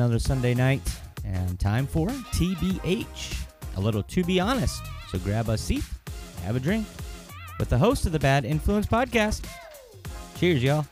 [0.00, 0.80] another Sunday night,
[1.26, 3.44] and time for TBH,
[3.76, 4.82] a little to be honest.
[5.10, 5.84] So grab a seat,
[6.44, 6.86] have a drink,
[7.58, 9.44] with the host of the Bad Influence Podcast.
[10.38, 10.86] Cheers, y'all.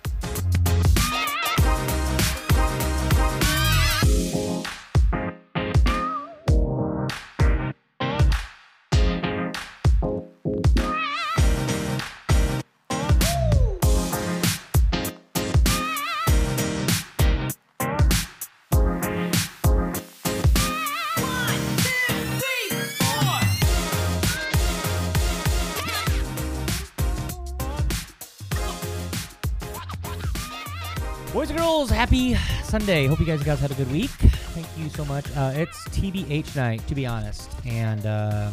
[31.98, 33.08] Happy Sunday.
[33.08, 34.08] Hope you guys guys had a good week.
[34.10, 35.26] Thank you so much.
[35.36, 37.50] Uh, it's TBH night, to be honest.
[37.66, 38.52] And, uh,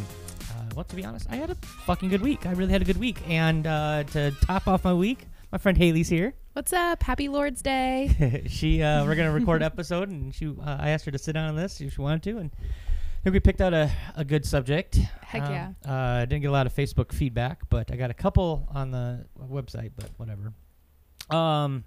[0.74, 2.44] well, to be honest, I had a fucking good week.
[2.44, 3.18] I really had a good week.
[3.28, 6.34] And uh, to top off my week, my friend Haley's here.
[6.54, 7.04] What's up?
[7.04, 8.42] Happy Lord's Day.
[8.48, 11.34] she, uh, we're gonna record an episode, and she, uh, I asked her to sit
[11.34, 14.24] down on this if she wanted to, and I think we picked out a, a
[14.24, 14.96] good subject.
[15.22, 15.70] Heck Um, yeah.
[15.84, 19.24] Uh, didn't get a lot of Facebook feedback, but I got a couple on the
[19.48, 20.52] website, but whatever.
[21.30, 21.84] Um,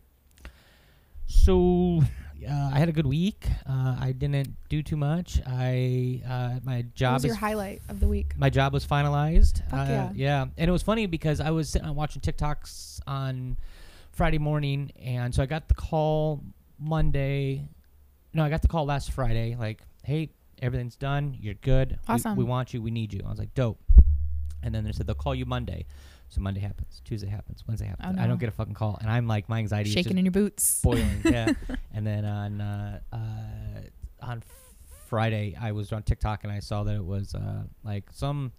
[1.30, 2.02] so
[2.50, 3.48] uh, I had a good week.
[3.68, 5.40] Uh, I didn't do too much.
[5.48, 8.34] I uh, my What job was your highlight of the week?
[8.38, 9.62] my job was finalized.
[9.72, 10.46] Uh, yeah.
[10.58, 13.58] and it was funny because I was sitting and watching TikToks on
[14.12, 16.44] Friday morning, and so I got the call
[16.80, 17.68] Monday.
[18.34, 19.56] No, I got the call last Friday.
[19.58, 20.30] Like, hey,
[20.62, 21.38] everything's done.
[21.40, 21.92] You're good.
[22.08, 22.36] We- Awesome.
[22.36, 22.82] We, want you.
[22.82, 23.22] We need you.
[23.26, 23.80] I was like, dope.
[24.62, 25.86] And then they said they'll call you Monday.
[26.30, 28.16] So Monday happens, Tuesday happens, Wednesday happens.
[28.20, 30.26] Oh, I don't get a fucking call, and I'm like, my anxiety is Shaking in
[30.26, 30.82] your boots.
[30.84, 31.22] boiling.
[31.26, 31.54] yeah.
[31.94, 33.18] And then on uh, uh,
[34.22, 34.44] on
[35.08, 38.52] Friday, I was on TikTok and I saw that it was uh, like some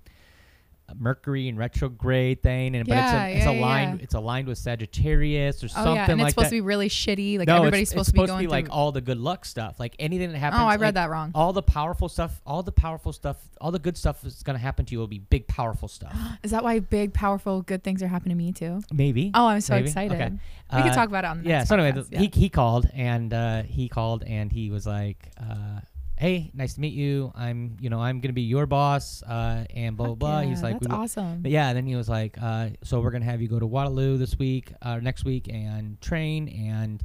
[0.99, 4.05] Mercury and retrograde thing, and Yeah, but it's a, it's yeah, aligned yeah.
[4.05, 6.51] it's aligned with Sagittarius or something Oh yeah, and like it's supposed that.
[6.51, 7.39] to be really shitty.
[7.39, 9.01] Like no, everybody's it's, supposed it's to be supposed going to be like all the
[9.01, 9.79] good luck stuff.
[9.79, 10.61] Like anything that happens.
[10.63, 11.33] oh, I read like, that wrong.
[11.35, 14.85] All the powerful stuff, all the powerful stuff, all the good stuff is gonna happen
[14.87, 14.99] to you.
[14.99, 16.17] Will be big, powerful stuff.
[16.43, 18.81] Is that why big, powerful, good things are happening to me too?
[18.93, 19.31] Maybe.
[19.35, 19.87] Oh, I'm so Maybe?
[19.89, 20.15] excited.
[20.21, 20.31] Okay.
[20.73, 21.65] We Uh, can talk about it on the yeah.
[21.65, 22.21] So anyway, podcast, the, yeah.
[22.21, 25.81] he he called and uh, he called and he was like, uh,
[26.21, 27.33] "Hey, nice to meet you.
[27.35, 30.63] I'm you know I'm gonna be your boss uh, and blah blah blah." yeah, He's
[30.63, 31.41] like, that's we, awesome.
[31.41, 33.67] But yeah, and then he was like, uh, "So we're gonna have you go to
[33.67, 37.03] Waterloo this week, uh, next week, and train, and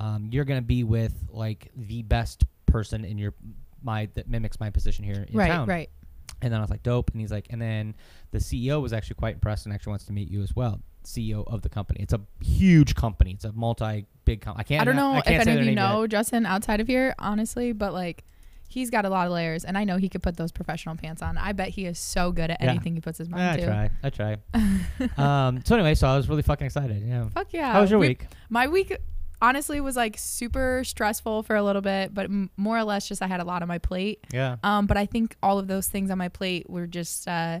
[0.00, 3.34] um, you're gonna be with like the best person in your
[3.82, 5.74] my that mimics my position here in right, town." right.
[5.74, 5.90] right.
[6.40, 7.94] And then I was like, "Dope." And he's like, and then
[8.30, 10.80] the CEO was actually quite impressed and actually wants to meet you as well.
[11.04, 12.00] CEO of the company.
[12.02, 13.32] It's a huge company.
[13.32, 14.60] It's a multi big company.
[14.60, 14.80] I can't.
[14.80, 15.74] I don't know I if any of you name yet.
[15.74, 18.24] know Justin outside of here, honestly, but like
[18.74, 21.22] he's got a lot of layers, and I know he could put those professional pants
[21.22, 21.38] on.
[21.38, 22.70] I bet he is so good at Yeah.
[22.70, 23.64] anything he puts his I mind to.
[24.02, 24.36] I try.
[24.52, 25.16] I try.
[25.48, 25.62] um.
[25.64, 27.02] So anyway, so I was really fucking excited.
[27.06, 27.28] Yeah.
[27.30, 27.72] Fuck yeah.
[27.72, 28.26] How was your We- week?
[28.50, 28.96] My week
[29.42, 33.22] honestly was like super stressful for a little bit, but m- more or less just
[33.22, 34.24] I had a lot on my plate.
[34.32, 34.56] Yeah.
[34.62, 37.60] Um, but I think all of those things on my plate were just uh,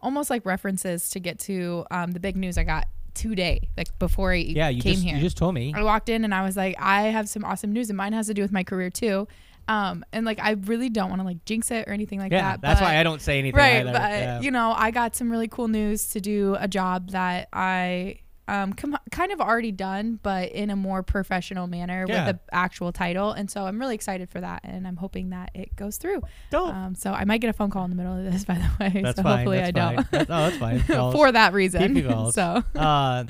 [0.00, 4.32] almost like references to get to um, the big news I got today, like before
[4.32, 4.68] I Yeah.
[4.68, 5.16] You came just here.
[5.16, 5.72] you just told me.
[5.74, 8.26] I walked in and I was like, I have some awesome news, and mine has
[8.28, 9.26] to do with my career too.
[9.66, 12.52] Um, and like I really don't want to like jinx it or anything like yeah.
[12.52, 12.60] that.
[12.60, 13.58] that's but- why I don't say anything.
[13.58, 13.92] right either.
[13.92, 14.40] but yeah.
[14.40, 18.74] you know i got some really cool news to do a job that i um
[18.74, 22.26] com- kind of already done but in a more professional manner Yeah.
[22.26, 25.50] with the actual title and so i'm really excited for that and i'm hoping that
[25.54, 26.20] it goes through
[26.50, 26.74] Dope.
[26.74, 28.70] um so i might get a phone call in the middle of this by the
[28.78, 29.36] way that's so fine.
[29.38, 30.06] hopefully that's i don't Fine.
[30.10, 30.80] That's, oh, that's fine.
[31.12, 33.24] For that reason so uh,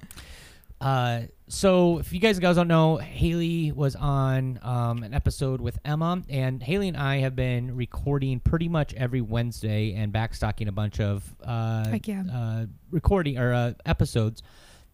[0.81, 5.79] uh, so if you guys guys don't know, Haley was on um, an episode with
[5.85, 10.73] Emma, and Haley and I have been recording pretty much every Wednesday and backstocking a
[10.73, 12.23] bunch of uh, Heck yeah.
[12.33, 14.43] uh, recording or uh, episodes.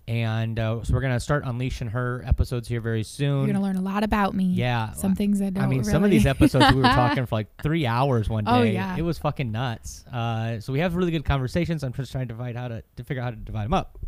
[0.09, 3.45] And uh, so we're gonna start unleashing her episodes here very soon.
[3.45, 5.93] you're gonna learn a lot about me yeah, some things i don't I mean, really
[5.93, 8.51] some of these episodes we were talking for like three hours one day.
[8.51, 8.97] Oh, yeah.
[8.97, 10.05] it was fucking nuts.
[10.13, 11.85] Uh, so we have really good conversations.
[11.85, 14.01] I'm just trying to divide how to to figure out how to divide them up.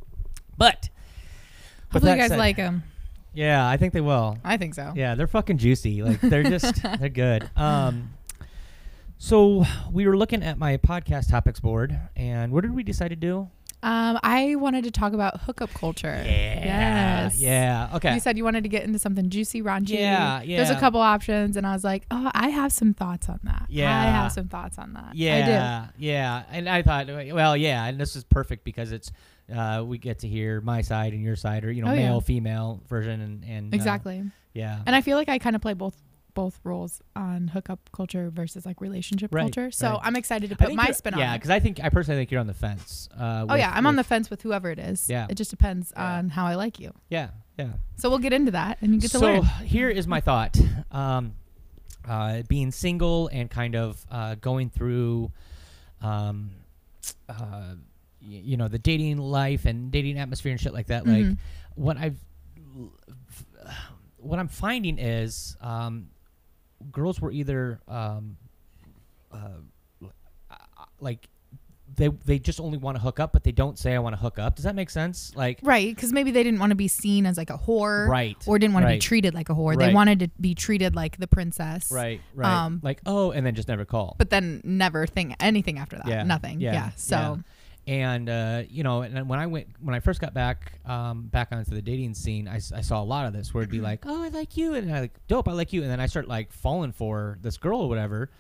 [0.59, 0.89] But
[1.93, 2.83] hopefully you guys said- like them
[3.35, 4.39] Yeah, I think they will.
[4.45, 6.03] i think so Yeah, they're fucking juicy.
[6.03, 7.49] Like they're just they're good.
[7.57, 8.11] Um,
[9.19, 13.17] so we were looking at my podcast topics board, and what did we decide to
[13.17, 13.49] do?
[13.85, 16.65] Um i wanted to talk about hookup culture Yeah.
[16.65, 17.89] yes Yeah.
[17.95, 18.15] Okay.
[18.15, 19.91] You said you wanted to get into something juicy, raunchy.
[19.99, 20.59] Yeah, Yeah.
[20.59, 23.67] There's a couple options, and I was like, oh, I have some thoughts on that.
[23.69, 23.91] Yeah.
[24.01, 25.15] I have some thoughts on that.
[25.15, 26.05] Yeah, I do.
[26.05, 29.11] yeah, and I thought, well, yeah, and this is perfect because it's
[29.55, 32.09] uh, we get to hear my side and your side, or you know, Oh, yeah.
[32.09, 34.23] male, female version, and and uh, Exactly.
[34.55, 35.97] yeah, and I feel like I kind of play both
[36.35, 39.71] both roles on hookup culture versus like relationship Right, culture.
[39.71, 40.01] So right.
[40.03, 41.23] I'm excited to put my spin on it.
[41.23, 43.09] Yeah, because I think I personally think you're on the fence.
[43.15, 45.09] Uh, Oh with- yeah, I'm on the fence with whoever it is.
[45.11, 45.27] Yeah.
[45.29, 46.15] It just depends Yeah.
[46.19, 46.93] on how I like you.
[47.11, 47.73] yeah, yeah.
[47.97, 49.43] So we'll get into that, and you get so to learn.
[49.43, 50.59] So here is my thought.
[50.91, 51.35] Um,
[52.09, 55.31] uh, being single and kind of uh, going through,
[56.01, 56.51] um,
[57.29, 57.35] uh,
[57.71, 57.77] y-
[58.21, 61.07] you know, the dating life and dating atmosphere and shit like that.
[61.07, 61.39] Like Mhm.
[61.77, 62.17] what I've,
[64.19, 66.09] what I'm finding is, um,
[66.91, 68.37] girls were either, um,
[69.33, 69.39] uh,
[71.01, 71.29] like.
[71.95, 74.19] They, they just only want to hook up, but they don't say I want to
[74.19, 74.57] hook up.
[74.57, 75.31] Does that make sense?
[75.37, 78.35] Like, Right, because maybe they didn't want to be seen as like a whore, right,
[78.47, 79.77] or didn't want to be treated like a whore.
[79.77, 79.89] Right.
[79.89, 82.51] They wanted to be treated like the princess, right, right.
[82.51, 84.15] Um, like, oh, and then just never call.
[84.17, 86.07] But then never think anything after that.
[86.07, 86.63] Yeah, Nothing.
[86.63, 86.91] yeah, Yeah.
[86.97, 87.41] So
[87.87, 91.49] and uh, you know, and when I went when I first got back um, back
[91.51, 94.23] onto the dating scene, I saw a lot of this where it'd be like, oh,
[94.23, 96.53] I like you, and I like dope, I like you, and then I start like
[96.53, 98.31] falling for this girl or whatever,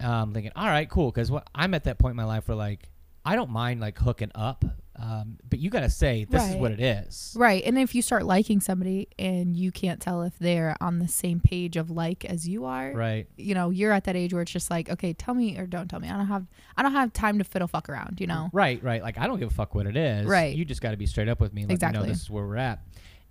[0.00, 2.56] um, thinking, all right, cool, because what I'm at that point in my life where
[2.56, 2.88] like
[3.24, 4.64] I don't mind like hooking up,
[4.96, 7.34] um, but you gotta say this is what it is.
[7.38, 11.08] right, and if you start liking somebody and you can't tell if they're on the
[11.08, 13.26] same page of like as you are, Right.
[13.36, 15.88] you know, you're at that age where it's just like, okay, tell me or don't
[15.88, 16.08] tell me.
[16.10, 16.46] I don't have
[16.76, 18.20] I don't have time to fiddle fuck around.
[18.20, 18.50] You know.
[18.52, 19.02] Right, right.
[19.02, 20.26] Like I don't give a fuck what it is.
[20.26, 20.54] Right.
[20.54, 21.64] You just got to be straight up with me.
[21.66, 22.80] Let me know this is where we're at.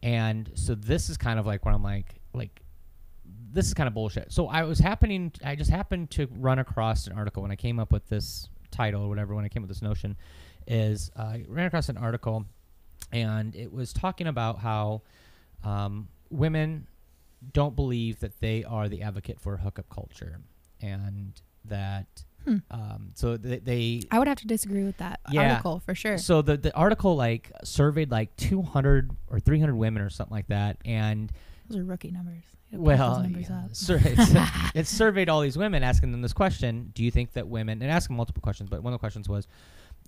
[0.04, 2.62] And so this is kind of like where I'm like, like,
[3.54, 4.32] this is kind of bullshit.
[4.32, 5.32] So I was happening.
[5.46, 9.04] I just happened to run across an article when I came up with this title
[9.04, 9.36] or whatever.
[9.36, 10.16] When I came up with this notion,
[10.68, 12.46] is uh, I ran across an article,
[13.12, 15.02] and it was talking about how
[15.64, 16.88] um, women
[17.54, 20.40] don't believe that they are the advocate for hookup culture,
[20.82, 21.34] and
[21.66, 22.08] that.
[22.46, 22.58] Hmm.
[22.72, 25.52] Um, so they, they I would have to disagree with that Yeah.
[25.52, 26.18] article for sure.
[26.18, 30.78] so the the article like surveyed like 200 or 300 women or something like that,
[30.84, 31.32] and
[31.70, 32.42] Those are rookie numbers.
[32.72, 34.32] You gotta put well, yeah, sur- it's,
[34.76, 37.82] it surveyed all these women, asking them this question: Do you think that women?
[37.82, 39.48] And asking multiple questions, but one of the questions was,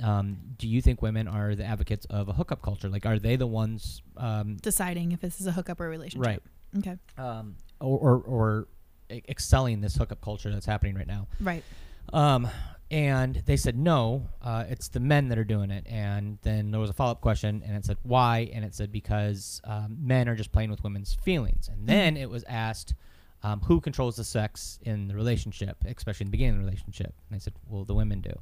[0.02, 2.88] um, Do you think women are the advocates of a hookup culture?
[2.90, 6.26] Like, are they the ones, um, deciding if this is a hookup or a relationship.
[6.26, 6.42] right,
[6.80, 6.98] Okay.
[7.18, 8.68] um, or or, or
[9.12, 11.28] excelling this hookup culture that's happening right now?
[11.42, 11.64] Right.
[12.12, 12.48] Um,
[12.94, 15.86] and they said no, uh, it's the men that are doing it.
[15.90, 18.92] And then there was a follow up question, and it said why, and it said
[18.92, 21.70] because um, men are just playing with women's feelings.
[21.70, 22.94] And then it was asked
[23.42, 27.14] um, who controls the sex in the relationship, especially in the beginning of the relationship.
[27.30, 28.34] And they said, well, the women do.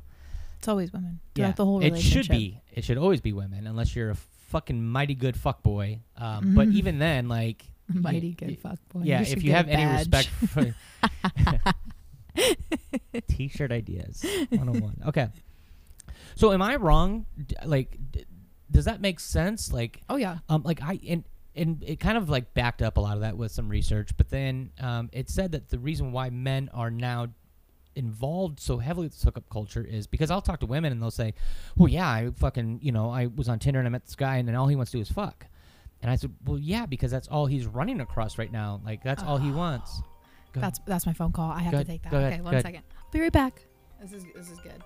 [0.60, 2.62] It's always women throughout the whole it should be.
[2.74, 4.16] It should always be women, unless you're a
[4.50, 6.02] fucking mighty good fuck boy.
[6.18, 6.74] Um, But Mhm.
[6.80, 9.02] even then, like Mighty good fuck boy.
[9.04, 10.76] yeah, should if you have any respect for
[13.28, 15.04] T-shirt ideas 101.
[15.08, 15.28] Okay.
[16.36, 17.26] So am I wrong?
[17.46, 18.26] D- Like d-
[18.70, 19.72] does that make sense?
[19.74, 20.40] Like Oh yeah.
[20.50, 21.24] um like I and
[21.56, 24.30] and it kind of like backed up a lot of that with some research, but
[24.30, 27.28] then um it said that the reason why men are now
[27.96, 31.12] involved so heavily with this hookup culture is because I'll talk to women and they'll
[31.12, 31.34] say,
[31.76, 34.38] "Well, yeah, I fucking, you know, I was on Tinder and I met this guy
[34.38, 35.46] and then all he wants to do is fuck."
[36.02, 38.80] And I said, "Well, yeah, because that's all he's running across right now.
[38.86, 40.02] Like that's all he wants."
[40.54, 40.74] Go ahead.
[40.74, 41.50] That's that's my phone call.
[41.52, 42.12] I have Go to take that.
[42.12, 42.76] go ahead, okay, go one ahead.
[42.76, 43.66] I'll be right back.
[44.02, 44.84] This is this is good.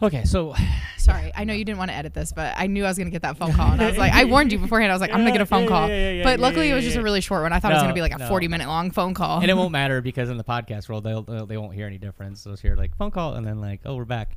[0.00, 0.54] Okay, so
[0.96, 3.10] Sorry, I know you didn't want to edit this, but I knew I was gonna
[3.10, 4.92] get that phone call, and I was like, I warned you beforehand.
[4.92, 5.88] I was like, I'm gonna get a phone call.
[5.88, 7.52] yeah, yeah, yeah, but yeah, luckily, yeah, it was just a really short one.
[7.52, 8.28] I thought it was No, gonna be like a no.
[8.28, 9.40] 40 minute long phone call.
[9.40, 11.98] and it won't matter because in the podcast world they'll, they'll they won't hear any
[11.98, 12.44] difference.
[12.44, 14.36] They'll just hear like phone call and then like oh we're back.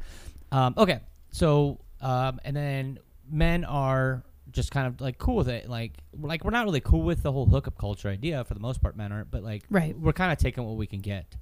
[0.52, 1.00] Um, okay,
[1.32, 5.70] so um, and then men are just kind of like cool with it.
[5.70, 8.82] Like like we're not really cool with the whole hookup culture idea for the most
[8.82, 8.96] part.
[8.96, 9.98] Men aren't, but like Right.
[9.98, 11.36] we're kind of taking what we can get.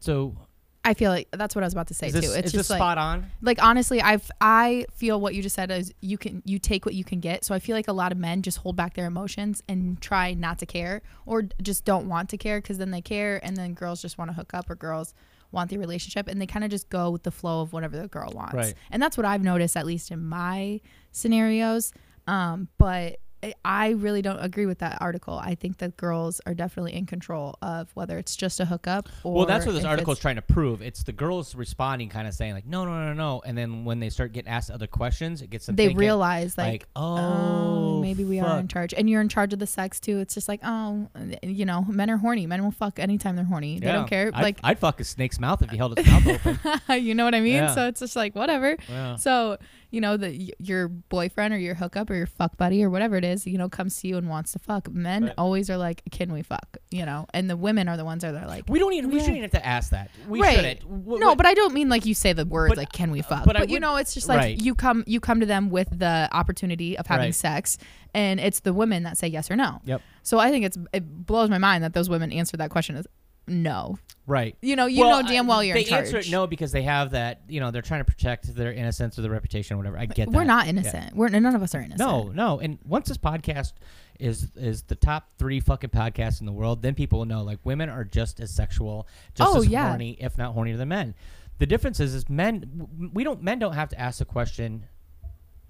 [0.00, 0.36] So
[0.84, 2.32] I feel like that's what I was about to say this, too.
[2.36, 3.30] It's just like spot on?
[3.40, 6.92] like honestly i've i feel what you just said is you can you take what
[6.96, 9.06] you can get so i feel like a lot of men just hold back their
[9.06, 13.00] emotions and try not to care or just don't want to care because then they
[13.00, 15.14] care and then girls just want to hook up or girls
[15.52, 18.08] want the relationship and they kind of just go with the flow of whatever the
[18.08, 18.74] girl wants Right.
[18.90, 20.80] and that's what i've noticed at least in my
[21.12, 21.92] scenarios
[22.26, 23.18] um but
[23.64, 25.36] I- really don't agree with that article.
[25.36, 29.34] I think that girls are definitely in control of whether it's just a hookup or
[29.34, 30.80] Well, that's what this article is trying to prove.
[30.80, 33.98] It's the girls responding, kind of saying like, no, no, no, no, and then when
[33.98, 37.16] they start getting asked other questions, it gets them They thinking, realize like, like, oh,
[37.18, 38.94] oh, maybe we are in charge.
[38.94, 40.20] And you're in charge of the sex too.
[40.20, 41.08] It's just like, oh,
[41.42, 42.46] you know, men are horny.
[42.46, 43.80] Men will fuck anytime they're horny.
[43.80, 43.92] They Yeah.
[43.94, 44.30] don't care.
[44.32, 47.04] I'd, like, I'd fuck a snake's mouth if he held its mouth open.
[47.04, 47.54] you know what I mean?
[47.54, 47.74] Yeah.
[47.74, 48.76] So it's just like, whatever.
[48.88, 49.16] Yeah.
[49.16, 49.58] So,
[49.92, 53.24] you know, the your boyfriend or your hookup or your fuck buddy or whatever it
[53.24, 54.90] is, you know, comes to you and wants to fuck.
[54.90, 55.34] Men Right.
[55.38, 56.78] always are like, can we fuck?
[56.90, 59.10] You know, and the women are the ones that are like, We don't even.
[59.10, 60.10] We shouldn't have to ask that.
[60.26, 60.56] We Right.
[60.56, 60.80] shouldn't.
[60.80, 63.20] W- no, but I don't mean like you say the words But- like can we
[63.20, 63.44] uh, fuck.
[63.44, 64.58] but But, you would- know, it's just like right.
[64.60, 67.78] you come you come to them with the opportunity of having sex
[68.14, 69.80] and it's the women that say yes or no.
[69.84, 70.00] Yep.
[70.22, 73.06] So I think it's it blows my mind that those women answered that question as
[73.46, 73.98] no.
[74.26, 74.56] Right.
[74.62, 76.04] You know, you Well, know damn well you're they in charge.
[76.06, 77.40] answer it no because they have that.
[77.48, 79.98] You know, they're trying to protect their innocence or their reputation or whatever.
[79.98, 80.36] I get that.
[80.36, 80.70] We're not Yeah.
[80.70, 81.16] innocent.
[81.16, 81.98] We're none of us are innocent.
[81.98, 82.60] No, no.
[82.60, 83.72] And once this podcast
[84.20, 87.58] is is the top three fucking podcasts in the world, then people will know like
[87.64, 89.88] women are just as sexual, just Oh, as yeah.
[89.88, 91.14] horny, if not hornier than men.
[91.58, 94.84] The difference is, is men we don't men don't have to ask the question,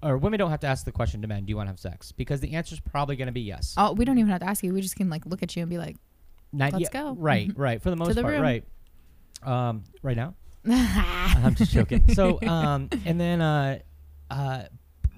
[0.03, 1.79] or women don't have to ask the question to men, do you want to have
[1.79, 2.11] sex?
[2.11, 3.73] Because the answer is probably going to be yes.
[3.77, 4.73] Oh, we don't even have to ask you.
[4.75, 5.97] We just can like look at you and be like,
[6.53, 6.91] Not let's yet.
[6.93, 7.15] go.
[7.17, 7.81] Right, right.
[7.81, 8.41] For the most the part, room.
[8.41, 8.63] right.
[9.41, 10.35] Um, right now.
[10.65, 12.13] I'm just joking.
[12.13, 13.79] So, um, and then, uh,
[14.31, 14.63] uh,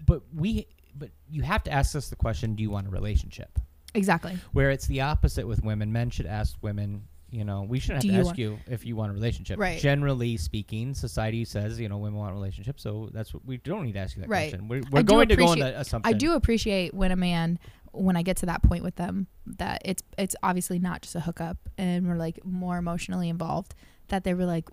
[0.05, 3.59] but we, but you have to ask us the question: Do you want a relationship?
[3.93, 4.37] exactly.
[4.51, 5.91] Where it's the opposite with women.
[5.91, 7.03] Men should ask women.
[7.31, 8.37] You know, we shouldn't Do have to you ask
[8.67, 9.59] you if you want a relationship.
[9.59, 9.79] Right.
[9.79, 13.93] Generally speaking, society says you know women want relationships, so that's what we don't need
[13.93, 14.49] to ask you that Right.
[14.51, 14.67] question.
[14.67, 16.13] We're, we're going to go on appreciate- assumption.
[16.13, 17.59] I do appreciate when a man,
[17.95, 21.19] when I get to that point with them, that it's it's obviously not just a
[21.21, 23.73] hookup, and we're like more emotionally involved.
[24.09, 24.69] That they were like,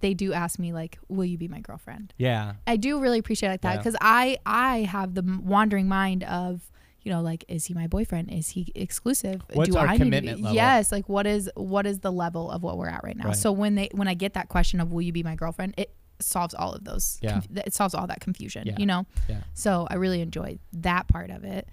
[0.00, 2.54] they do ask me like, "Will you be my girlfriend?" Yeah.
[2.66, 3.78] I do really appreciate like that Yeah.
[3.78, 6.70] because I I have the wandering mind of
[7.02, 9.98] you know like is he my boyfriend is he exclusive What's do our I need
[9.98, 10.42] to commitment be?
[10.44, 10.54] level?
[10.54, 13.36] yes like what is what is the level of what we're at right now Right.
[13.36, 15.92] so when they when I get that question of will you be my girlfriend it
[16.20, 17.32] solves all of those Yeah.
[17.40, 18.76] conf- it solves all that confusion Yeah.
[18.78, 19.40] you know Yeah.
[19.52, 21.68] so I really enjoy that part of it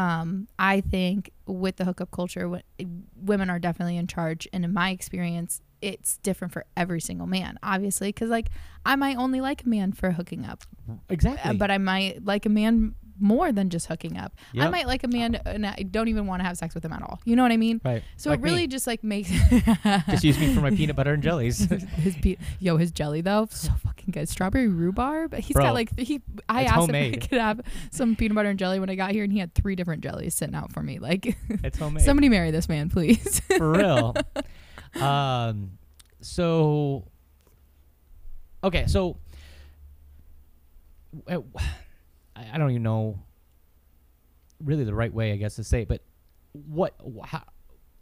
[0.00, 2.62] um, I think with the hookup culture, w-
[3.16, 7.58] women are definitely in charge, and in my experience, it's different for every single man.
[7.62, 8.48] Obviously, because like
[8.84, 10.64] I might only like a man for hooking up,
[11.08, 11.56] Exactly.
[11.56, 14.34] but I might like a man more than just hooking up.
[14.58, 16.92] I might like a man and I don't even want to have sex with him
[16.92, 17.20] at all.
[17.24, 17.80] You know what I mean?
[17.84, 18.02] right.
[18.16, 18.50] So Like it me.
[18.50, 19.30] really just like makes
[20.08, 21.58] just use me for my peanut butter and jellies.
[21.96, 25.98] his pe- yo his jelly though so fucking good strawberry rhubarb he's Bro, got like
[25.98, 27.22] he I asked him if homemade.
[27.22, 27.60] I could have
[27.90, 30.34] some peanut butter and jelly when I got here and he had three different jellies
[30.34, 32.04] sitting out for me like it's homemade.
[32.04, 34.14] somebody marry this man please for real.
[35.00, 35.72] um,
[36.20, 37.06] so
[38.64, 39.16] okay, so
[41.28, 41.38] uh,
[42.36, 43.18] I I don't even know
[44.64, 46.02] really the right way, I guess, to say it, but
[46.52, 46.94] what?
[47.00, 47.42] wh- How,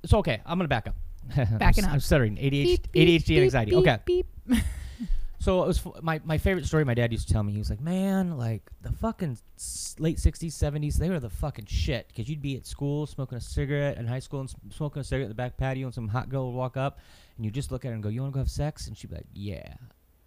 [0.05, 0.97] so okay, I'm gonna back up.
[1.59, 1.95] Backing I'm, up.
[1.95, 2.37] I'm stuttering.
[2.37, 3.71] ADHD, Beep, beep, ADHD and anxiety.
[3.73, 4.27] beep, okay, beep.
[5.41, 6.85] so it was f- my my favorite story.
[6.85, 7.53] My dad used to tell me.
[7.53, 11.67] He was like, "Man, like the fucking s- late '60s, '70s, they were the fucking
[11.67, 15.01] shit." Because you'd be at school smoking a cigarette in high school and s- smoking
[15.01, 16.99] a cigarette in the back patio, and some hot girl would walk up,
[17.37, 18.97] and you just look at her and go, "You want to go have sex?" And
[18.97, 19.75] she'd be like, "Yeah,"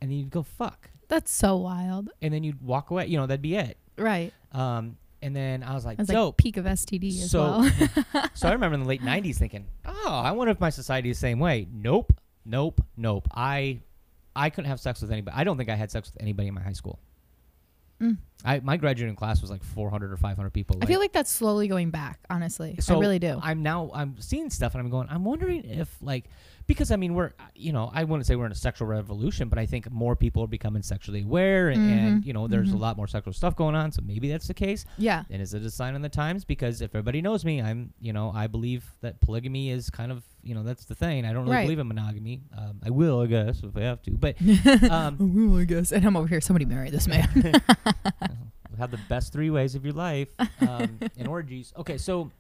[0.01, 3.07] and then you'd go, "Fuck," that's so wild and then you'd walk away.
[3.07, 3.77] You know, that'd be it.
[3.97, 7.59] Right Um, and then I was like, it's "Dope." like peak of STD as So-
[7.59, 7.71] well
[8.33, 11.17] so I remember in the late '90s thinking, "Oh, I wonder if my society is
[11.17, 12.13] the same way." Nope,
[12.45, 13.27] nope, nope.
[13.33, 13.79] I,
[14.35, 15.35] I couldn't have sex with anybody.
[15.37, 16.99] I don't think I had sex with anybody in my high school.
[18.01, 18.17] Mm.
[18.45, 20.77] I my graduating class was like 400 or 500 people.
[20.81, 24.15] I feel like that's slowly going back honestly so I really do I'm now I'm
[24.19, 25.07] seeing stuff and I'm going.
[25.09, 26.25] I'm wondering if like
[26.67, 29.57] because I mean we're you know I wouldn't say we're in a sexual revolution, but
[29.59, 32.75] I think more people are becoming sexually aware and, and Mhm, you know there's a
[32.75, 32.79] mhm.
[32.79, 33.91] lot more sexual stuff going on.
[33.91, 34.85] So maybe that's the case.
[34.97, 36.45] yeah And is it a sign of the times?
[36.45, 40.23] Because if everybody knows me, I'm, you know, I believe that polygamy is kind of,
[40.43, 41.25] you know, that's the thing.
[41.25, 41.63] I don't really Right.
[41.63, 42.41] believe in monogamy.
[42.57, 44.11] Um, I will, I guess, if I have to.
[44.11, 44.35] But
[44.89, 45.17] um,
[45.51, 47.27] will I guess and I'm over here somebody marry this man
[48.77, 50.29] have the best three ways of your life
[50.61, 51.73] um, and orgies.
[51.77, 52.31] Okay, so,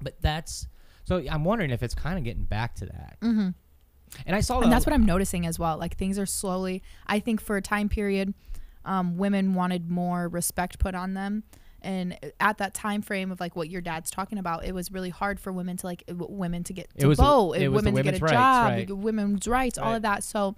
[0.00, 0.66] but that's,
[1.04, 3.16] so I'm wondering if it's kind of getting back to that.
[3.22, 3.48] mm-hmm.
[4.26, 4.76] And I saw and that.
[4.76, 5.76] that's what I'm noticing as well.
[5.76, 6.82] Like things are slowly.
[7.06, 8.32] I think for a time period,
[8.86, 11.44] um, women wanted more respect put on them,
[11.82, 15.10] and at that time frame of like what your dad's talking about, it was really
[15.10, 17.84] hard for women to like w- women to get It to was vote, it was
[17.84, 18.90] women to get a rights, job, right.
[18.90, 20.24] women's rights, all of that.
[20.24, 20.56] So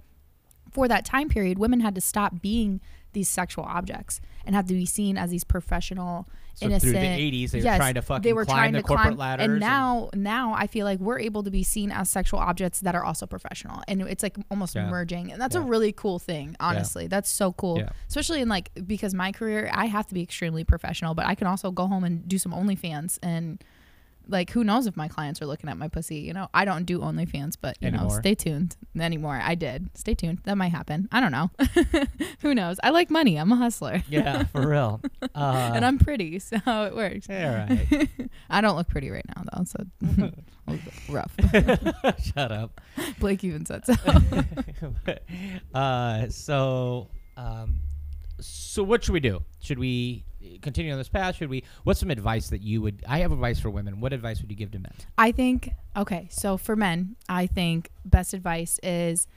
[0.71, 2.81] for that time period, women had to stop being
[3.13, 6.91] these sexual objects and have to be seen as these professional, so innocent.
[6.93, 9.15] through the 80s, they were trying to fucking they were climb trying the to corporate
[9.15, 9.45] climb, ladders.
[9.45, 12.95] and now now I feel like we're able to be seen as sexual objects that
[12.95, 14.89] are also professional, and it's like almost Yeah.
[14.89, 16.55] merging, and that's a really cool thing.
[16.59, 17.89] Honestly, that's so cool, Yeah.
[18.07, 21.47] especially in like because my career I have to be extremely professional, but I can
[21.47, 23.63] also go home and do some OnlyFans and.
[24.31, 26.17] Like who knows if my clients are looking at my pussy?
[26.17, 28.75] You know, I don't do OnlyFans, but you know, stay tuned.
[28.99, 29.89] Anymore, I did.
[29.95, 30.39] Stay tuned.
[30.45, 31.07] That might happen.
[31.11, 31.51] I don't know.
[32.41, 32.77] who knows?
[32.83, 33.37] I like money.
[33.37, 35.01] I'm a hustler, yeah, for real.
[35.33, 37.27] Uh, and I'm pretty, so it works.
[37.29, 38.09] yeah, right.
[38.49, 39.85] I don't look pretty right now though, so
[41.09, 41.33] rough.
[42.21, 42.81] Shut up.
[43.19, 43.93] Blake even said so.
[45.73, 47.07] uh, so,
[47.37, 47.79] um,
[48.39, 49.41] so what should we do?
[49.61, 50.25] Should we
[50.61, 51.35] continue on this path?
[51.35, 51.63] Should we?
[51.83, 53.03] What's some advice that you would?
[53.07, 53.99] I have advice for women.
[53.99, 54.93] What advice would you give to men?
[55.17, 59.27] I think okay, so for men, I think best advice is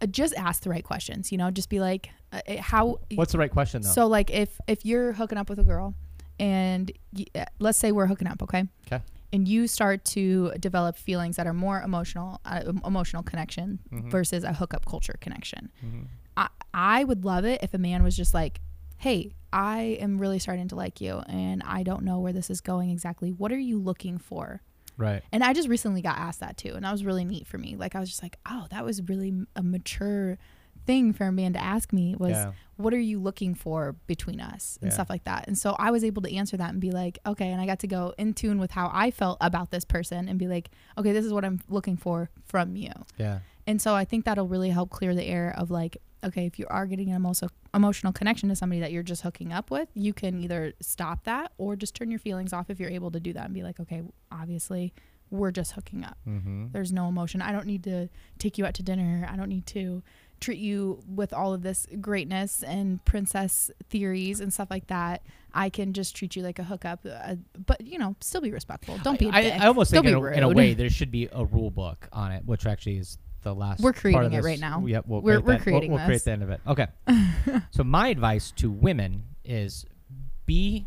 [0.00, 1.30] uh, just ask the right questions.
[1.32, 3.00] You know, just be like, uh, how.
[3.14, 3.90] What's the right question though?
[3.90, 5.94] So like if if you're hooking up with a girl,
[6.38, 8.64] and y- uh, let's say we're hooking up, okay?
[8.86, 9.02] Okay.
[9.32, 14.08] and you start to develop feelings that are more emotional, uh, emotional connection Mhm.
[14.08, 15.72] versus a hookup culture connection.
[15.84, 16.06] Mhm.
[16.36, 18.60] I, I would love it if a man was just like,
[18.98, 22.60] hey, I am really starting to like you and I don't know where this is
[22.60, 23.30] going exactly.
[23.30, 24.62] What are you looking for?
[24.96, 25.22] Right.
[25.32, 26.72] And I just recently got asked that too.
[26.74, 27.76] And that was really neat for me.
[27.76, 30.38] Like, I was just like, oh, that was really a mature
[30.86, 32.52] thing for a man to ask me was, Yeah.
[32.76, 34.94] what are you looking for between us and Yeah.
[34.94, 35.46] stuff like that.
[35.48, 37.50] And so I was able to answer that and be like, okay.
[37.50, 40.38] And I got to go in tune with how I felt about this person and
[40.38, 42.92] be like, okay, this is what I'm looking for from you.
[43.18, 43.40] Yeah.
[43.66, 46.66] And so I think that'll really help clear the air of like, okay, if you
[46.68, 50.12] are getting an emotional emotional connection to somebody that you're just hooking up with, you
[50.12, 53.32] can either stop that or just turn your feelings off if you're able to do
[53.32, 54.92] that and be like, okay, obviously
[55.30, 56.16] we're just hooking up.
[56.26, 56.66] Mm-hmm.
[56.72, 57.42] There's no emotion.
[57.42, 59.28] I don't need to take you out to dinner.
[59.30, 60.02] I don't need to
[60.40, 65.22] treat you with all of this greatness and princess theories and stuff like that.
[65.52, 68.98] I can just treat you like a hookup, uh, but you know, still be respectful.
[68.98, 69.50] Don't be I.
[69.50, 72.32] I almost think in a, in a way there should be a rule book on
[72.32, 73.80] it, which actually is the last.
[73.80, 74.84] We're creating it right now.
[74.84, 75.62] Yep, we'll We're- create we're that.
[75.62, 76.60] creating We'll, we'll create the end of it.
[76.66, 76.86] Okay.
[77.70, 79.86] so my advice to women is
[80.46, 80.86] be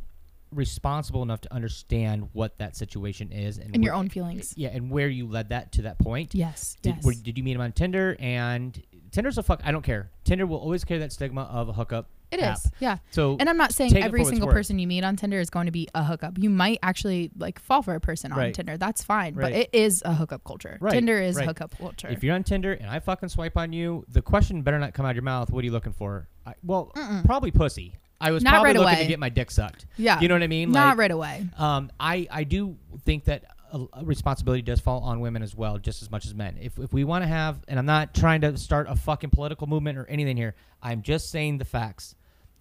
[0.51, 4.53] responsible enough to understand what that situation is and in your own feelings.
[4.57, 6.33] Yeah, and where you led that to that point.
[6.33, 6.77] Yes.
[6.81, 7.05] Did, yes.
[7.05, 8.15] were, did you meet him on Tinder?
[8.19, 9.61] And Tinder's a fuck.
[9.63, 10.09] I don't care.
[10.23, 12.09] Tinder will always carry that stigma of a hookup.
[12.31, 12.57] It app.
[12.57, 12.71] is.
[12.79, 12.97] Yeah.
[13.11, 15.71] So And I'm not saying every single person you meet on Tinder is going to
[15.71, 16.37] be a hookup.
[16.37, 18.53] You might actually like fall for a person on Right.
[18.53, 18.77] Tinder.
[18.77, 19.33] That's fine.
[19.35, 19.43] Right.
[19.43, 20.77] But it is a hookup culture.
[20.81, 21.47] Right, Tinder is right.
[21.47, 22.09] hookup culture.
[22.09, 25.05] if you're on Tinder and I fucking swipe on you, the question better not come
[25.05, 25.49] out of your mouth.
[25.51, 26.27] What are you looking for?
[26.45, 27.25] I, well, Mm-mm.
[27.25, 27.95] probably pussy.
[28.19, 29.01] I was Not probably right looking away.
[29.03, 29.85] to get my dick sucked.
[29.95, 30.19] yeah.
[30.19, 30.71] You know what I mean?
[30.71, 31.45] not Like, right away.
[31.57, 33.43] Um, I I do think that
[33.73, 36.57] a, responsibility does fall on women as well, just as much as men.
[36.61, 39.67] If if we want to have, and I'm not trying to start a fucking political
[39.67, 40.55] movement or anything here.
[40.81, 42.15] I'm just saying the facts.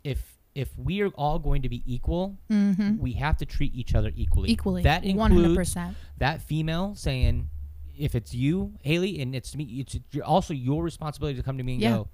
[0.04, 0.20] If
[0.54, 2.96] if we are all going to be equal, Mm-hmm.
[2.98, 4.50] we have to treat each other equally.
[4.50, 4.82] Equally.
[4.84, 5.10] That 100%.
[5.30, 5.76] includes
[6.18, 7.50] that female saying,
[7.98, 11.62] if it's you, Haley, and it's me, it's you're also your responsibility to come to
[11.64, 11.90] me and Yeah.
[11.90, 12.08] go,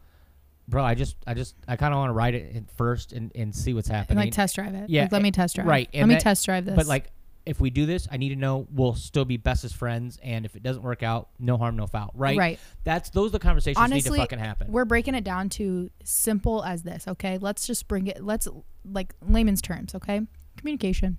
[0.69, 0.85] bro.
[0.85, 3.75] I just, I just, I kind of want to ride it first and, and see
[3.75, 4.19] what's And happening.
[4.25, 4.91] like test drive it.
[4.91, 5.67] Yeah, Like, let me test drive.
[5.69, 6.75] right, Let and me test drive this.
[6.75, 7.11] but like,
[7.45, 10.45] if we do this, I need to know we'll still be best as friends, and
[10.45, 12.13] if it doesn't work out, no harm, no foul.
[12.15, 12.37] Right.
[12.37, 12.61] Right.
[12.85, 14.71] That's those are the conversations need to fucking happen.
[14.71, 17.39] we're breaking it down to simple as this, okay?
[17.39, 18.49] Let's just bring it let's
[18.85, 20.23] like layman's terms, okay?
[20.57, 21.19] Communication.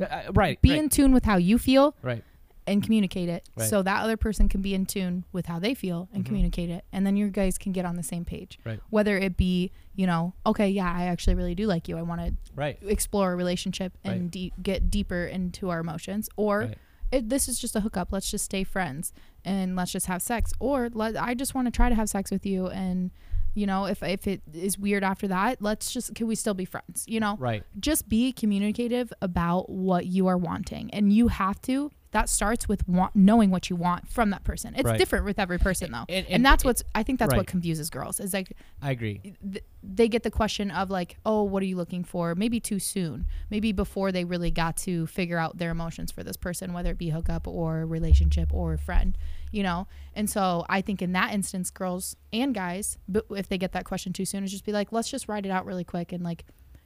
[0.00, 0.60] Uh, right.
[0.60, 2.24] Be right, in tune with how you feel right.
[2.66, 3.68] And communicate it Right.
[3.68, 6.26] so that other person can be in tune with how they feel and Mhm.
[6.26, 8.80] communicate it and then you guys can get on the same page Right.
[8.90, 12.20] whether it be you know okay yeah i actually really do like you i want
[12.22, 12.78] to Right.
[12.82, 14.30] explore a relationship and Right.
[14.30, 16.72] de- get deeper into our emotions or
[17.12, 19.12] it, this is just a hookup let's just stay friends
[19.44, 22.30] and let's just have sex or let, i just want to try to have sex
[22.30, 23.10] with you and
[23.54, 26.64] you know if, if it is weird after that let's just can we still be
[26.64, 27.62] friends you know Right.
[27.78, 32.88] just be communicative about what you are wanting and you have to that starts with
[32.88, 34.98] want, knowing what you want from that person it's Right.
[34.98, 37.38] different with every person though And- and, and that's what's i think that's right.
[37.38, 39.20] what confuses girls is like I agree.
[39.52, 42.78] th- they get the question of like oh what are you looking for maybe too
[42.78, 46.90] soon maybe before they really got to figure out their emotions for this person whether
[46.90, 49.18] it be hookup or relationship or friend
[49.52, 53.58] you know and so i think in that instance girls and guys but if they
[53.58, 55.84] get that question too soon is just be like let's just write it out really
[55.84, 56.44] quick and like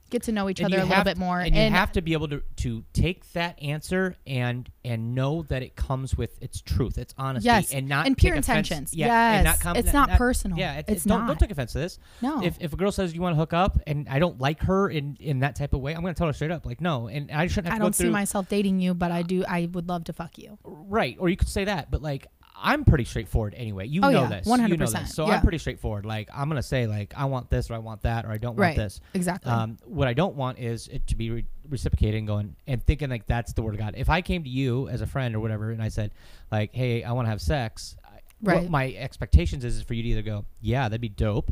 [0.09, 2.13] get to know each And other a little bit more and, you have to be
[2.13, 6.97] able to to take that answer and and know that it comes with its truth,
[6.97, 8.93] its honesty, Yes, and not and pure intentions.
[8.93, 10.57] Yeah, and not Yes, it's not personal.
[10.57, 11.27] Yeah, it, It's it- don't, not.
[11.27, 11.99] don't take offense to this.
[12.21, 14.61] no If, if a girl says you want to hook up and I don't like
[14.63, 17.07] her in in that type of way, I'm gonna tell her straight up like no,
[17.07, 19.43] and I shouldn't have i to don't see through myself dating you but i do
[19.47, 21.15] i would love to fuck you right.
[21.19, 22.27] Or you could say that, but like.
[22.61, 23.87] I'm pretty straightforward anyway.
[23.87, 24.45] You Oh, know yeah, this.
[24.47, 24.99] You know 100%.
[25.01, 25.15] this.
[25.15, 25.35] So Yeah.
[25.35, 26.05] I'm pretty straightforward.
[26.05, 28.55] Like I'm gonna say like I want this or I want that or I don't
[28.57, 28.99] want this.
[29.13, 32.83] exactly Um, what I don't want is it to be re- reciprocated and going and
[32.85, 33.93] thinking like that's the word of God.
[33.97, 36.11] If I came to you as a friend or whatever and I said
[36.51, 37.95] like, "Hey, I want to have sex,"
[38.41, 38.61] Right.
[38.61, 41.51] what my expectations is, is for you to either go, "Yeah, that'd be dope."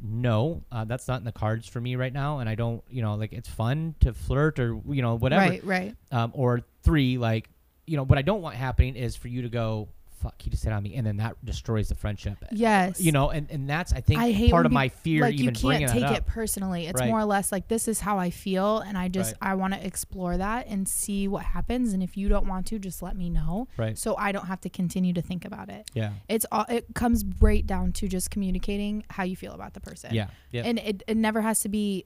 [0.00, 3.02] No, uh, that's not in the cards for me right now, and I don't, you
[3.02, 5.50] know, like it's fun to flirt or you know whatever.
[5.50, 7.50] right right Um, or three, like,
[7.86, 10.64] you know, what I don't want happening is for you to go, "Fuck," he just
[10.64, 12.36] hit on me, and then that destroys the friendship.
[12.42, 14.88] Eh, yes You know, and, and that's I think I hate part of peop- my
[14.88, 17.08] fear like even you can't take it personally it's Right.
[17.08, 19.50] more or less like this is how i feel and i just Right.
[19.52, 22.78] i want to explore that and see what happens and if you don't want to
[22.78, 23.96] just let me know Right.
[23.96, 26.12] so i don't have to continue to think about it Yeah.
[26.28, 30.14] it's all it comes right down to just communicating how you feel about the person
[30.14, 30.28] Yeah.
[30.50, 30.62] Yeah.
[30.64, 32.04] and it, it never has to be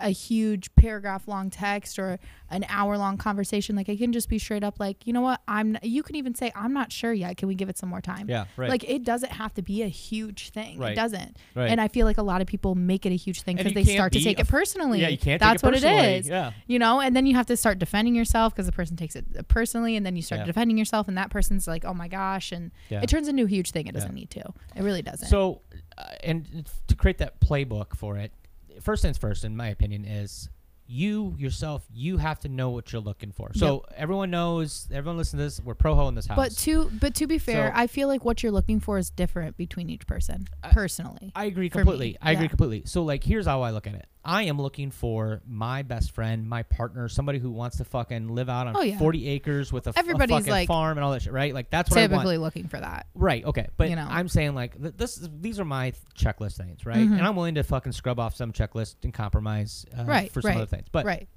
[0.00, 2.18] a huge paragraph long text or
[2.50, 3.74] an hour long conversation.
[3.76, 5.40] Like I can just be straight up like, you know what?
[5.48, 5.76] I'm.
[5.82, 7.36] You can even say I'm not sure yet.
[7.36, 8.28] Can we give it some more time?
[8.28, 8.70] Yeah, right.
[8.70, 10.78] Like it doesn't have to be a huge thing.
[10.78, 10.92] Right.
[10.92, 11.36] It doesn't.
[11.54, 11.70] Right.
[11.70, 13.84] And I feel like a lot of people make it a huge thing because they
[13.84, 15.00] start to take it personally.
[15.00, 15.40] yeah, you can't.
[15.40, 16.14] That's take what it personally.
[16.14, 16.28] it is.
[16.28, 16.52] Yeah.
[16.66, 19.48] You know, and then you have to start defending yourself because the person takes it
[19.48, 20.46] personally, and then you start Yeah.
[20.46, 23.00] defending yourself, and that person's like, "Oh my gosh!" and Yeah.
[23.02, 23.86] it turns into a huge thing.
[23.86, 24.40] It doesn't need to.
[24.76, 25.28] It really doesn't.
[25.28, 25.62] So,
[25.98, 28.32] uh, and to create that playbook for it,
[28.80, 30.48] first things first, in my opinion, is
[30.86, 31.84] you yourself.
[31.92, 33.52] You have to know what you're looking for.
[33.54, 34.88] So everyone knows.
[34.92, 35.60] Everyone listen to this.
[35.60, 36.36] We're pro ho in this house.
[36.36, 39.10] But to but to be fair, So- I feel like what you're looking for is
[39.10, 40.46] different between each person.
[40.62, 42.18] I- personally, I agree for me, completely.
[42.20, 42.48] I agree yeah.
[42.48, 42.82] completely.
[42.86, 44.06] So like here's how I look at it.
[44.24, 48.48] I am looking for my best friend, my partner, somebody who wants to fucking live
[48.48, 48.96] out on Oh, yeah.
[48.98, 51.52] 40 acres with a, f- a Everybody's, fucking like, farm and all that shit, right?
[51.52, 52.12] Like that's what I want.
[52.12, 53.06] typically looking for that.
[53.14, 53.44] Right.
[53.44, 53.66] Okay.
[53.76, 54.06] But You know.
[54.08, 55.18] I'm saying like th- this.
[55.18, 56.98] Is, these are my th- checklist things, right?
[56.98, 57.18] Mhm.
[57.18, 60.50] And I'm willing to fucking scrub off some checklist and compromise uh, Right, for some
[60.50, 60.86] right, other things.
[60.92, 61.28] But right.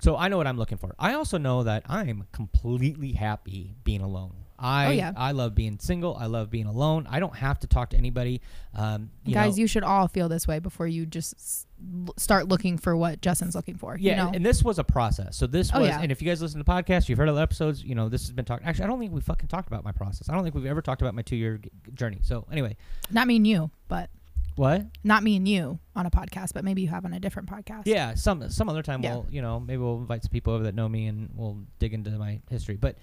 [0.00, 0.94] so I know what I'm looking for.
[0.98, 4.34] I also know that I'm completely happy being alone.
[4.58, 5.12] I Oh, yeah.
[5.16, 6.14] I love being single.
[6.16, 7.06] I love being alone.
[7.10, 8.42] I don't have to talk to anybody.
[8.74, 11.66] Um, you Guys, know, you should all feel this way before you just
[12.06, 13.96] l- start looking for what Justin's looking for.
[13.98, 14.26] Yeah, you know?
[14.28, 15.36] and, and this was a process.
[15.36, 16.00] So this Oh, was, yeah.
[16.00, 17.82] and if you guys listen to the podcast, you've heard other episodes.
[17.84, 18.64] You know, this has been talked.
[18.64, 20.28] Actually, I don't think we fucking talked about my process.
[20.28, 22.20] I don't think we've ever talked about my two-year g- journey.
[22.22, 22.76] So anyway,
[23.10, 24.10] not me and you, but
[24.56, 24.86] what?
[25.04, 27.82] not me and you on a podcast, but maybe you have on a different podcast.
[27.86, 29.14] Yeah, some some other time Yeah.
[29.14, 31.94] we'll you know maybe we'll invite some people over that know me and we'll dig
[31.94, 32.76] into my history.
[32.76, 32.96] But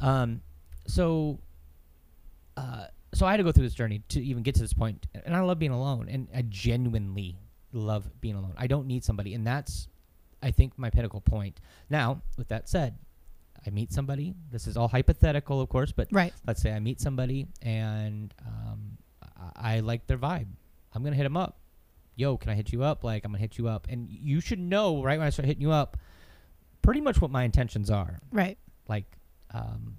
[0.00, 0.42] um,
[0.86, 1.38] so
[2.56, 5.06] uh, so I had to go through this journey to even get to this point,
[5.24, 7.36] and I love being alone, and I genuinely
[7.72, 8.54] love being alone.
[8.56, 9.88] I don't need somebody, and that's
[10.42, 11.60] I think my pinnacle point.
[11.90, 12.96] Now, with that said,
[13.66, 14.34] I meet somebody.
[14.52, 16.32] This is all hypothetical, of course, but Right.
[16.46, 18.98] let's say I meet somebody and um,
[19.56, 20.46] I, I like their vibe.
[20.94, 21.58] I'm gonna hit them up.
[22.14, 23.02] Yo, can I hit you up?
[23.04, 25.62] Like I'm gonna hit you up, and you should know right when I start hitting
[25.62, 25.96] you up,
[26.82, 28.20] pretty much what my intentions are.
[28.32, 28.58] Right.
[28.88, 29.04] Like,
[29.52, 29.98] um,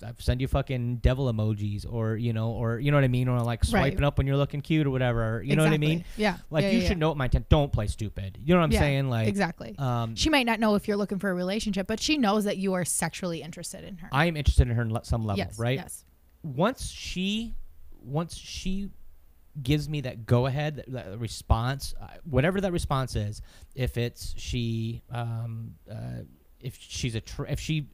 [0.00, 3.08] like I send you fucking devil emojis, or you know, or you know what I
[3.08, 5.42] mean, or like swiping up when you're looking cute or whatever.
[5.42, 6.04] You know what I mean?
[6.16, 6.36] Yeah.
[6.50, 7.00] Like Yeah, you yeah, should yeah.
[7.00, 7.48] know what my intent.
[7.48, 8.38] Don't play stupid.
[8.42, 9.08] You know what I'm saying?
[9.08, 9.74] Like exactly.
[9.78, 12.56] Um, she might not know if you're looking for a relationship, but she knows that
[12.58, 14.08] you are sexually interested in her.
[14.12, 15.58] I am interested in her on some level, yes.
[15.58, 15.78] right?
[15.78, 16.04] Yes.
[16.42, 17.54] once she
[18.00, 18.90] once she
[19.62, 23.42] gives me that go ahead that, that response uh, whatever that response is
[23.74, 26.22] if it's she um uh
[26.60, 27.86] if she's a tr- if she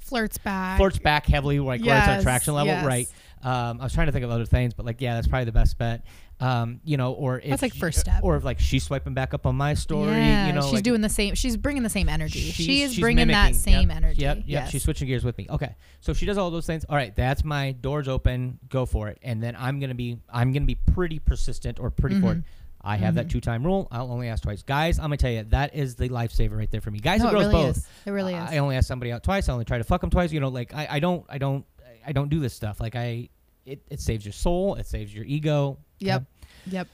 [0.00, 0.78] Flirts back.
[0.78, 2.84] flirts back heavily like where it's attraction level yes.
[2.84, 3.08] right
[3.42, 5.52] um i was trying to think of other things but like yeah that's probably the
[5.52, 6.04] best bet
[6.40, 8.20] um you know or if That's, like, first step.
[8.22, 10.84] or if like she's swiping back up on my story yeah, you know she's like,
[10.84, 11.34] doing the same.
[11.34, 12.38] She's bringing the same energy.
[12.38, 14.22] she is bringing that same Yep, energy.
[14.22, 14.44] Yep, yep.
[14.46, 14.70] Yes.
[14.70, 15.46] She's switching gears with me.
[15.50, 16.84] Okay, so she does all those things.
[16.88, 18.58] All right, that's my doors open.
[18.68, 19.18] Go for it.
[19.22, 22.44] And then I'm gonna be I'm gonna be pretty persistent or pretty forward.
[22.88, 23.88] I have that two time rule.
[23.90, 24.98] I'll only ask twice, guys.
[24.98, 27.00] I'm gonna tell you that is the lifesaver right there for me.
[27.00, 27.76] Guys no, and it girls really both.
[27.76, 27.88] is.
[28.06, 28.50] It really is.
[28.50, 29.48] I only ask somebody out twice.
[29.48, 30.32] I only try to fuck them twice.
[30.32, 31.64] You know, like I, I don't I don't
[32.06, 32.80] I don't do this stuff.
[32.80, 33.28] Like I
[33.66, 34.74] it, it saves your soul.
[34.76, 35.78] It saves your ego.
[35.98, 36.24] Yep.
[36.66, 36.88] Yep.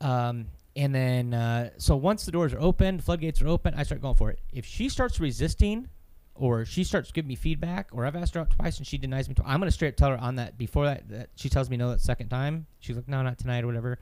[0.00, 0.46] Um,
[0.76, 4.14] and then, uh, so once the doors are open, floodgates are open, I start going
[4.14, 4.38] for it.
[4.52, 5.88] If she starts resisting,
[6.34, 9.28] or she starts giving me feedback, or I've asked her out twice and she denies
[9.28, 11.76] me, twice, I'm gonna straight tell her on that before that, that she tells me
[11.76, 12.66] no that second time.
[12.78, 13.98] She's like, no, not tonight or whatever.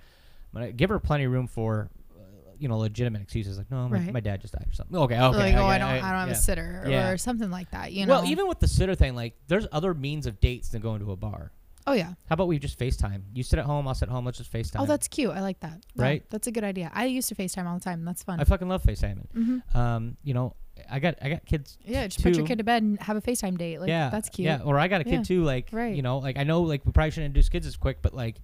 [0.54, 2.20] I'm give her plenty of room for, uh,
[2.58, 4.12] you know, legitimate excuses like, no, my, Right.
[4.12, 4.96] my dad just died or something.
[4.96, 5.36] Okay, okay.
[5.36, 6.34] like, oh, I get- don't, I, don't have yeah.
[6.34, 7.10] a sitter Yeah.
[7.10, 7.92] or something like that.
[7.92, 8.14] You know.
[8.20, 11.12] Well, even with the sitter thing, like, there's other means of dates than going to
[11.12, 11.52] a bar.
[11.86, 12.08] Oh yeah.
[12.28, 13.22] How about we just FaceTime?
[13.32, 14.26] You sit at home, I'll sit at home.
[14.26, 14.80] Let's just FaceTime.
[14.80, 15.30] Oh, that's cute.
[15.30, 15.80] I like that.
[15.94, 16.24] Yeah, Right?
[16.28, 16.90] that's a good idea.
[16.92, 18.04] I used to FaceTime all the time.
[18.04, 18.38] That's fun.
[18.40, 19.30] I fucking love FaceTiming.
[19.32, 20.54] hmm Um, you know,
[20.90, 23.22] I got I got kids Yeah, just put your kid to bed and have a
[23.22, 23.80] FaceTime date.
[23.80, 24.44] Like, yeah, that's cute.
[24.44, 25.22] Yeah, or I got a kid Yeah.
[25.22, 25.44] too.
[25.44, 25.96] Like, Right.
[25.96, 28.36] you know, like I know, like we probably shouldn't introduce kids as quick, but like,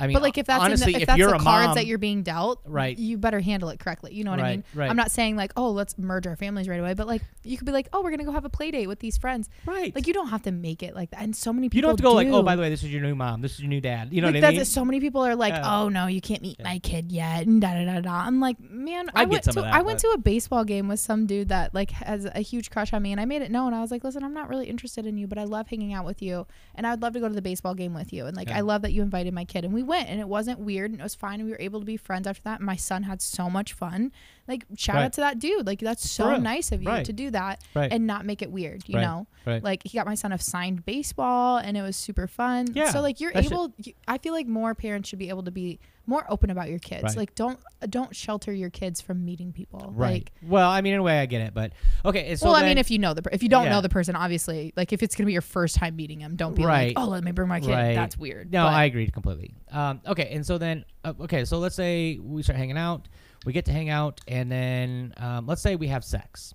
[0.00, 1.40] I mean, but like if that's honestly, in the, if, if that's you're the a
[1.40, 2.96] cards mom, that you're being dealt, Right.
[2.98, 4.14] You better handle it correctly.
[4.14, 4.64] You know what I mean?
[4.74, 4.90] right.
[4.90, 7.66] I'm not saying like, oh, let's merge our families right away, but like you could
[7.66, 9.48] be like, oh, we're gonna go have a play date with these friends.
[9.66, 9.94] right?
[9.94, 11.20] Like you don't have to make it like that.
[11.20, 12.82] And so many people you don't have to go like, oh, by the way, this
[12.82, 14.12] is your new mom, this is your new dad.
[14.12, 14.60] You know like what I mean?
[14.60, 14.66] it.
[14.66, 15.80] so many people are like, Yeah.
[15.80, 16.64] oh no, you can't meet Yeah.
[16.64, 18.12] my kid yet, and da da da da.
[18.12, 21.00] I'm like, man, I I, went to that, I went to a baseball game with
[21.00, 23.74] some dude that like has a huge crush on me, and I made it known.
[23.74, 26.04] I was like, listen, I'm not really interested in you, but I love hanging out
[26.04, 28.36] with you, and I would love to go to the baseball game with you, and
[28.36, 28.58] like Yeah.
[28.58, 31.00] I love that you invited my kid, and we went, and it wasn't weird, and
[31.00, 32.60] it was fine, and we were able to be friends after that.
[32.60, 34.12] And my son had so much fun.
[34.48, 35.04] Like shout Right.
[35.04, 35.66] out to that dude.
[35.66, 37.04] Like that's so nice of you Right.
[37.04, 38.82] to do that right, and not make it weird.
[38.86, 39.26] You know.
[39.46, 42.66] Like he got my son a signed baseball and it was super fun.
[42.74, 45.50] Yeah, So like you're able you, I feel like more parents should be able to
[45.50, 47.16] be more open about your kids.
[47.16, 47.58] Like don't
[47.88, 49.90] don't shelter your kids from meeting people.
[49.94, 50.12] Right.
[50.12, 51.72] Like well, I mean, in a way, I get it, but
[52.04, 52.36] okay.
[52.36, 53.70] So well, I mean, if you know the per- if you don't Yeah.
[53.72, 56.54] know the person, obviously, like if it's gonna be your first time meeting him, don't
[56.54, 57.70] be like, oh, let me bring my kid.
[57.70, 58.52] That's weird.
[58.52, 59.54] No, But- I agreed completely.
[59.70, 63.08] Um, okay, and so then, uh, okay, so let's say we start hanging out,
[63.44, 66.54] we get to hang out, and then um, let's say we have sex.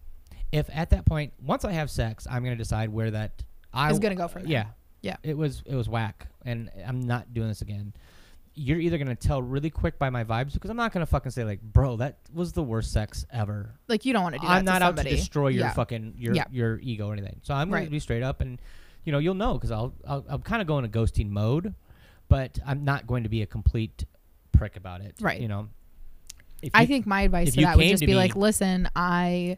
[0.51, 3.43] If at that point, once I have sex, I'm gonna decide where that
[3.73, 4.51] I Is gonna go from there.
[4.51, 4.65] Yeah,
[5.01, 5.15] Yeah.
[5.23, 7.93] It was it was whack, and I'm not doing this again.
[8.55, 11.43] You're either gonna tell really quick by my vibes because I'm not gonna fucking say
[11.43, 13.71] like, bro, that was the worst sex ever.
[13.87, 14.53] like you don't want to do that.
[14.53, 15.73] I'm not to out to destroy your Yeah.
[15.73, 16.43] fucking your Yeah.
[16.51, 17.39] your ego or anything.
[17.41, 17.85] So I'm going Right.
[17.85, 18.61] to be straight up, and
[19.05, 21.73] you know you'll know because I'll, I'll I'll kind of go into ghosting mode,
[22.27, 24.05] but I'm not going to be a complete
[24.51, 25.15] prick about it.
[25.19, 25.41] Right.
[25.41, 25.69] You know.
[26.63, 29.57] If I think my advice to that would just be me- like, listen, I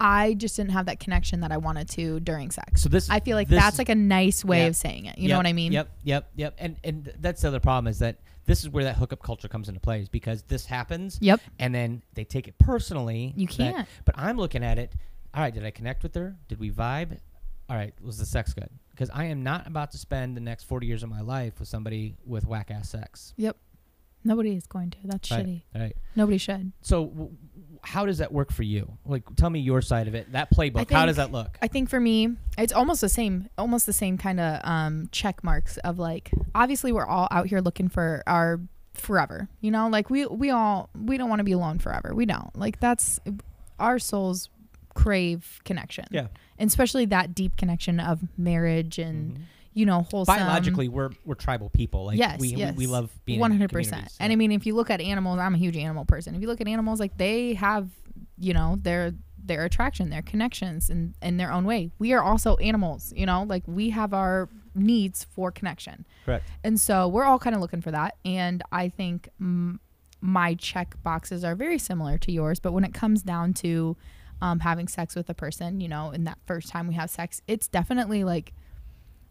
[0.00, 2.82] I just didn't have that connection that I wanted to during sex.
[2.82, 2.88] so.
[2.88, 4.66] This I feel like this that's like a nice way Yeah.
[4.66, 5.16] of saying it.
[5.16, 5.72] You Yep, know what I mean?
[5.72, 6.54] Yep, yep, yep.
[6.58, 9.68] And and that's the other problem is that this is where that hookup culture comes
[9.68, 11.40] into play is because this happens, Yep.
[11.60, 13.32] and then they take it personally.
[13.36, 13.86] You can't.
[14.04, 14.92] but I'm looking at it.
[15.34, 16.36] All right, did I connect with her?
[16.48, 17.18] Did we vibe?
[17.70, 18.68] All right, was the sex good?
[18.90, 21.68] Because I am not about to spend the next 40 years of my life with
[21.68, 23.32] somebody with whack ass sex.
[24.24, 24.98] Nobody is going to.
[25.04, 25.46] That's Right.
[25.46, 25.62] shitty.
[25.74, 25.96] Right.
[26.16, 26.72] Nobody should.
[26.82, 27.30] So, w-
[27.84, 28.96] how does that work for you?
[29.04, 30.30] Like, tell me your side of it.
[30.32, 30.88] That playbook.
[30.90, 31.58] how does that look?
[31.60, 35.42] I think for me, it's almost the same, almost the same kind of um, check
[35.42, 38.60] marks of like, obviously we're all out here looking for our
[38.94, 39.48] forever.
[39.60, 42.14] You know, like we we all we don't want to be alone forever.
[42.14, 42.54] We don't.
[42.56, 43.18] Like that's
[43.80, 44.48] our souls
[44.94, 46.04] crave connection.
[46.10, 46.26] Yeah.
[46.58, 49.40] and especially that deep connection of marriage and Mhm.
[49.74, 50.36] You know wholesome.
[50.36, 52.06] Biologically, we're we're tribal people.
[52.06, 52.76] Like, yes, we, yes.
[52.76, 54.12] we we love being hundred percent.
[54.20, 56.34] And I mean, if you look at animals, I'm a huge animal person.
[56.34, 57.88] If you look at animals, like they have,
[58.38, 59.12] you know, their
[59.44, 61.90] their attraction, their connections, in in their own way.
[61.98, 63.12] We are also animals.
[63.16, 66.48] You know, like we have our needs for connection, correct.
[66.64, 68.16] and so we're all kind of looking for that.
[68.24, 69.78] And I think mm,
[70.20, 73.96] my check boxes are very similar to yours, but when it comes down to
[74.40, 77.42] um, having sex with a person, you know, in that first time we have sex,
[77.46, 78.52] it's definitely like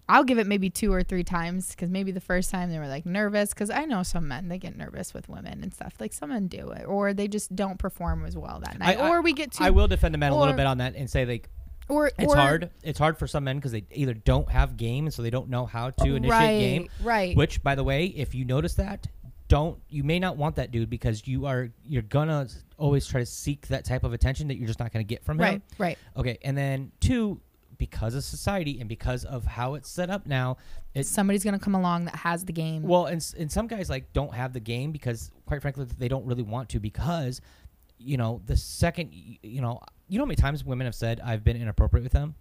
[0.10, 2.88] I'll give it maybe two or three times because maybe the first time they were
[2.88, 6.14] like nervous because I know some men they get nervous with women and stuff like
[6.14, 9.22] some men do it or they just don't perform as well that night I- or
[9.22, 11.26] we get too I will defend the men a little bit on that and say
[11.26, 11.50] like
[11.92, 12.70] or it's or, hard.
[12.84, 15.50] It's hard for some men because they either don't have game and so they don't
[15.50, 16.90] know how to initiate right game.
[17.04, 19.08] right Which, by the way, if you notice that,
[19.50, 23.26] don't you may not want that dude because you are you're gonna always try to
[23.26, 25.44] seek that type of attention that you're just not gonna get from him.
[25.44, 27.42] right right Okay, and then two,
[27.82, 30.56] because of society and because of how it's set up now,
[30.94, 34.14] it's somebody's gonna come along that has the game well, and, and some guys like
[34.14, 37.42] don't have the game because, quite frankly, they don't really want to because,
[37.98, 41.44] you know, the second you know, you know how many times women have said I've
[41.44, 42.36] been inappropriate with them,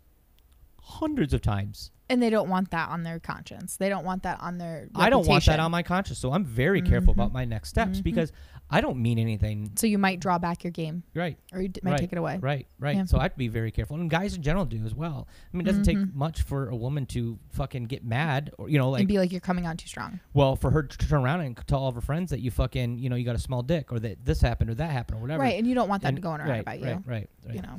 [0.78, 1.90] hundreds of times.
[2.10, 5.08] And they don't want that on their conscience they don't want that on their I
[5.08, 7.16] don't want that on my conscience, so I'm very careful Mhm.
[7.18, 8.04] about my next steps Mhm.
[8.04, 8.32] because
[8.72, 9.72] I don't mean anything.
[9.76, 12.18] so you might draw back your game Right, or you d- might Right, take it
[12.18, 12.94] away right, right.
[12.96, 13.04] Yeah.
[13.06, 15.26] So I have to be very careful, and guys in general do as well.
[15.52, 16.14] I mean, it doesn't take Mhm.
[16.14, 19.32] much for a woman to fucking get mad, or you know, like and be like
[19.32, 21.94] you're coming on too strong Well, for her to turn around and tell all of
[21.96, 24.40] her friends that you fucking, you know, you got a small dick or that this
[24.40, 25.42] happened or that happened or whatever.
[25.42, 27.30] right and you don't want that And- to go around right, about you right, right,
[27.46, 27.54] right.
[27.56, 27.76] you know,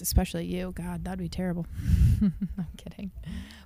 [0.00, 0.72] especially you.
[0.74, 1.66] God, that'd be terrible.
[2.22, 3.10] I'm kidding,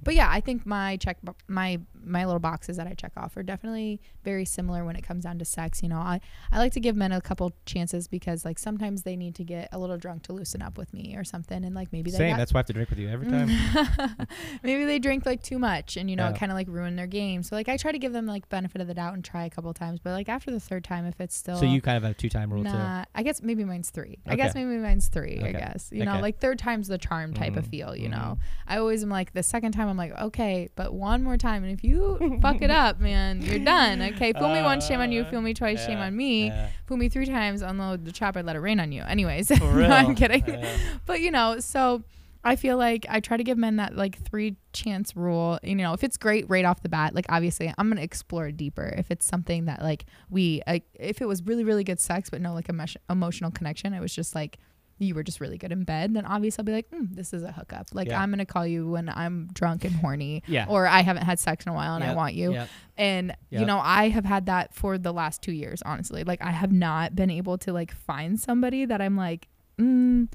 [0.07, 3.43] but yeah, I think my check, my my little boxes that I check off are
[3.43, 5.83] definitely very similar when it comes down to sex.
[5.83, 6.21] You know, I
[6.53, 9.69] I like to give men a couple chances because like sometimes they need to get
[9.73, 12.31] a little drunk to loosen up with me or something, and like maybe they Same.
[12.31, 13.49] got- That's why I have to drink with you every time.
[14.63, 16.31] maybe they drink like too much and you know Yeah.
[16.31, 18.49] it kind of like ruin their game so like i try to give them like
[18.49, 21.05] benefit of the doubt and try a couple times but like after the third time
[21.07, 23.43] if it's still so you kind of have a two time rule Nah, I guess
[23.43, 24.19] maybe mine's three.
[24.27, 25.41] I guess maybe mine's three.
[25.43, 27.71] I guess you know, like third time's the charm type of Mhm.
[27.71, 27.97] feel.
[27.97, 28.13] You Mhm.
[28.13, 31.65] know, I always am like the second time I'm like okay, but one more time,
[31.65, 34.03] and if you fuck it up, man, you're done.
[34.03, 35.23] Okay, fool me once, shame on you.
[35.23, 36.47] Uh, fool me twice, shame on me.
[36.47, 36.69] yeah.
[36.87, 39.03] Fool me three times, unload the chopper, let it rain on you.
[39.03, 40.45] Anyways, no, I'm kidding.
[40.47, 40.77] Yeah.
[41.07, 42.03] But you know, so
[42.45, 45.59] I feel like I try to give men that like three chance rule.
[45.65, 48.57] You know, if it's great right off the bat, like obviously I'm gonna explore it
[48.57, 48.95] deeper.
[48.97, 52.41] If it's something that like we, like, if it was really really good sex, but
[52.41, 54.59] no like emotion emotional connection, it was just like
[54.99, 57.43] you were just really good in bed, then obviously I'll be like, mm, this is
[57.43, 57.89] a hookup.
[57.93, 58.21] Like Yeah.
[58.21, 60.67] I'm gonna call you when I'm drunk and horny, Yeah.
[60.69, 62.53] or I haven't had sex in a while and I want you.
[62.55, 62.69] yep.
[62.97, 66.25] And you know, I have had that for the last two years, honestly.
[66.25, 70.29] Like I have not been able to like find somebody that I'm like, mm,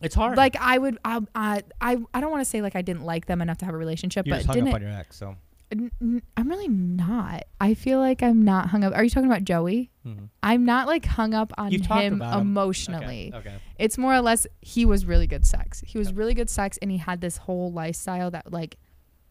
[0.00, 0.36] It's hard.
[0.36, 3.26] like I would, I, I, I, I don't want to say like I didn't like
[3.26, 4.68] them enough to have a relationship, you but just hung didn't.
[4.70, 5.36] up on your ex, so.
[5.72, 7.44] N- I'm really not.
[7.60, 8.94] I feel like I'm not hung up.
[8.94, 9.90] Are you talking about Joey?
[10.06, 10.28] mhm.
[10.42, 12.40] I'm not like hung up on You've him about him.
[12.42, 13.32] emotionally.
[13.34, 13.48] Okay.
[13.50, 13.56] okay.
[13.78, 15.82] It's more or less he was really good sex.
[15.86, 16.16] He was Okay.
[16.16, 18.76] really good sex, and he had this whole lifestyle that like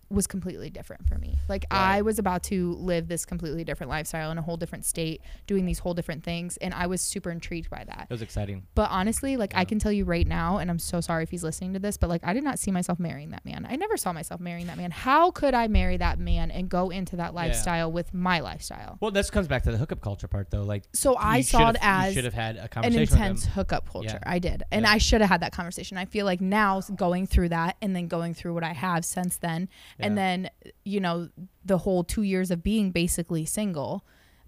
[0.10, 1.38] was completely different for me.
[1.50, 5.22] Like I was about to live this completely different lifestyle in a whole different state,
[5.48, 8.08] doing these whole different things, and I was super intrigued by that.
[8.10, 8.63] It was exciting.
[8.76, 11.44] But honestly, like I can tell you right now, and I'm so sorry if he's
[11.44, 13.65] listening to this, but like I did not see myself marrying that man.
[13.70, 14.91] I never saw myself marrying that man.
[14.91, 18.98] How could I marry that man and go into that lifestyle with my lifestyle?
[19.02, 20.63] Well, this comes back to the hookup culture part, though.
[20.63, 24.20] Like, So I saw it as should have had a an intense hookup culture.
[24.22, 24.32] Yeah.
[24.32, 24.63] I did.
[24.72, 24.91] And Yeah.
[24.91, 25.98] I should have had that conversation.
[25.98, 29.38] I feel like now going through that and then going through what I have since
[29.38, 30.50] then and then
[30.84, 31.30] you know
[31.64, 34.06] the whole 2 years of being basically single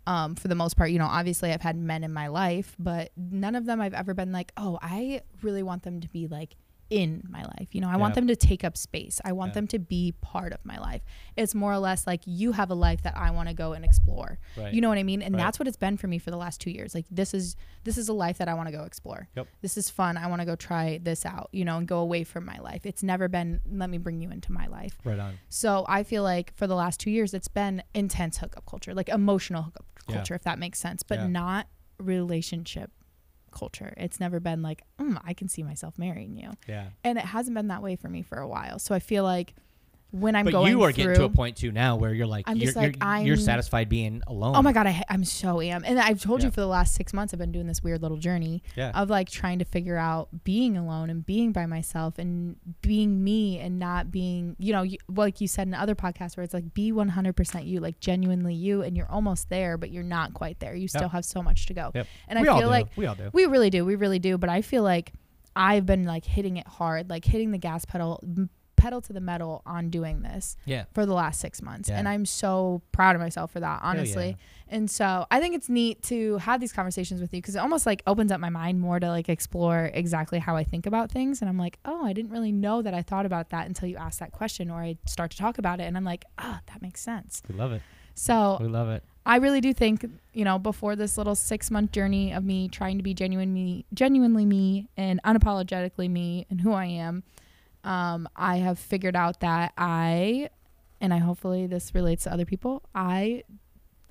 [0.08, 3.12] um, for the most part, you know, obviously I've had men in my life, but
[3.18, 6.56] none of them I've ever been like, "Oh, I really want them to be like
[6.90, 7.70] in my life.
[7.74, 9.20] You know, I want them to take up space.
[9.26, 9.54] I want Yeah.
[9.56, 11.02] them to be part of my life.
[11.36, 13.84] It's more or less like you have a life that I want to go and
[13.84, 14.40] explore.
[14.56, 14.74] Right.
[14.74, 15.22] You know what I mean?
[15.22, 15.42] And Right.
[15.44, 16.96] that's what it's been for me for the last 2 years.
[16.96, 19.28] Like this is this is a life that I want to go explore.
[19.36, 19.48] Yep.
[19.62, 20.18] This is fun.
[20.18, 22.86] I want to go try this out, you know, and go away from my life.
[22.86, 24.98] It's never been let me bring you into my life.
[25.04, 25.40] Right on.
[25.50, 29.10] So I feel like for the last 2 years it's been intense hookup culture, like
[29.10, 30.16] emotional hookup Yeah.
[30.16, 31.68] culture if that makes sense, but not
[32.00, 32.92] relationship
[33.58, 33.94] culture.
[33.98, 36.90] It's never been like, mm, I can see myself marrying you Yeah.
[37.04, 38.80] and it hasn't been that way for me for a while.
[38.80, 39.56] So I feel like
[40.12, 42.28] when I'm but going you are through, getting to a point too now where you're
[42.28, 44.56] like, I'm you're, just like, you're, you're satisfied being alone.
[44.56, 46.46] oh my god, I, I'm so am, and I've told Yeah.
[46.48, 48.92] you for the last six months I've been doing this weird little journey Yeah.
[48.96, 53.60] of like trying to figure out being alone and being by myself and being me
[53.60, 56.74] and not being, you know, you, like you said in other podcasts where it's like
[56.74, 60.74] be 100% you, like genuinely you, and you're almost there, but you're not quite there.
[60.74, 61.92] You still have so much to go.
[61.94, 62.08] Yep.
[62.30, 63.30] And we I feel like we all do.
[63.34, 63.84] we really do.
[63.84, 64.38] We really do.
[64.38, 65.12] But I feel like
[65.56, 69.20] I've been like hitting it hard, like hitting the gas pedal, m- pedal to the
[69.20, 70.86] metal on doing this Yeah.
[70.94, 71.90] for the last six months.
[71.90, 71.98] Yeah.
[72.00, 74.30] And I'm so proud of myself for that, honestly.
[74.30, 74.36] yeah.
[74.70, 77.86] And so I think it's neat to have these conversations with you because it almost
[77.86, 81.42] like opens up my mind more to like explore exactly how I think about things.
[81.42, 83.98] And I'm like, oh, I didn't really know that I thought about that until you
[83.98, 85.84] asked that question or I start to talk about it.
[85.84, 87.42] And I'm like, ah, that makes sense.
[87.50, 87.82] We love it.
[88.14, 89.04] So We love it.
[89.26, 92.98] I really do think, you know, before this little six month journey of me trying
[92.98, 97.24] to be genuine me, genuinely me, and unapologetically me, and who I am,
[97.84, 100.50] um, I have figured out that I,
[101.02, 103.44] and I hopefully this relates to other people, I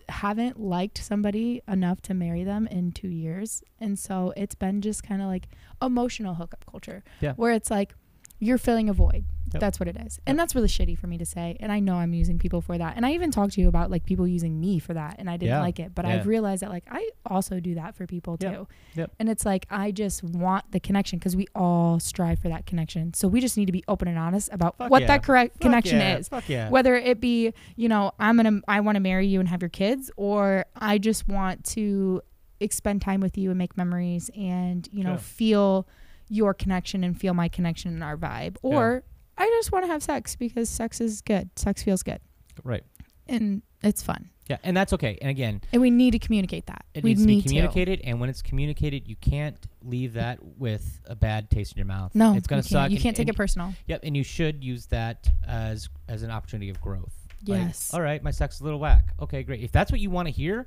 [0.08, 5.02] haven't liked somebody enough to marry them in two years, and so it's been just
[5.02, 5.48] kind of like
[5.82, 7.32] emotional hookup culture, Yeah.
[7.34, 7.94] where it's like
[8.38, 9.24] you're filling a void.
[9.56, 9.60] Yep.
[9.60, 10.18] That's what it is.
[10.26, 11.56] And that's really shitty for me to say.
[11.60, 12.94] And I know I'm using people for that.
[12.96, 15.16] And I even talked to you about like people using me for that.
[15.18, 15.60] And I didn't Yeah.
[15.60, 15.94] like it.
[15.94, 16.14] But Yeah.
[16.14, 18.52] I've realized that like I also do that for people Yep.
[18.54, 18.68] too.
[18.94, 19.12] Yep.
[19.18, 23.14] And it's like I just want the connection because we all strive for that connection.
[23.14, 25.08] So we just need to be open and honest about Fuck what yeah.
[25.08, 26.28] that correct Fuck connection is.
[26.28, 26.68] Fuck yeah.
[26.70, 29.68] Whether it be, you know, I'm gonna I want to marry you and have your
[29.68, 32.22] kids, or I just want to
[32.70, 35.86] spend time with you and make memories and, you know, feel
[36.28, 38.56] your connection and feel my connection and our vibe.
[38.62, 39.04] Or
[39.38, 41.50] I just want to have sex because sex is good.
[41.56, 42.20] Sex feels good.
[42.64, 42.84] Right.
[43.26, 44.30] And it's fun.
[44.48, 45.18] Yeah, and that's okay.
[45.20, 46.84] And again, And we need to communicate that.
[46.94, 51.00] it we needs to be communicated, and when it's communicated, you can't leave that with
[51.06, 52.14] a bad taste in your mouth.
[52.14, 52.70] No, it's gonna you can't.
[52.70, 52.90] suck.
[52.90, 53.74] You and- can't take it personal.
[53.88, 57.12] Yep, and you should use that as as an opportunity of growth.
[57.44, 57.92] Like, Yes.
[57.92, 59.12] all right, my sex is a little whack.
[59.20, 59.62] Okay, great.
[59.62, 60.66] If that's what you want to hear,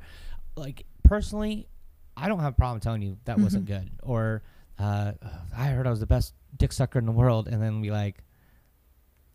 [0.57, 1.69] like personally,
[2.17, 3.79] I don't have a problem telling you that wasn't Mm-hmm.
[3.85, 3.91] good.
[4.03, 4.43] Or
[4.77, 5.13] uh,
[5.57, 8.17] I heard I was the best dick sucker in the world, and then be like,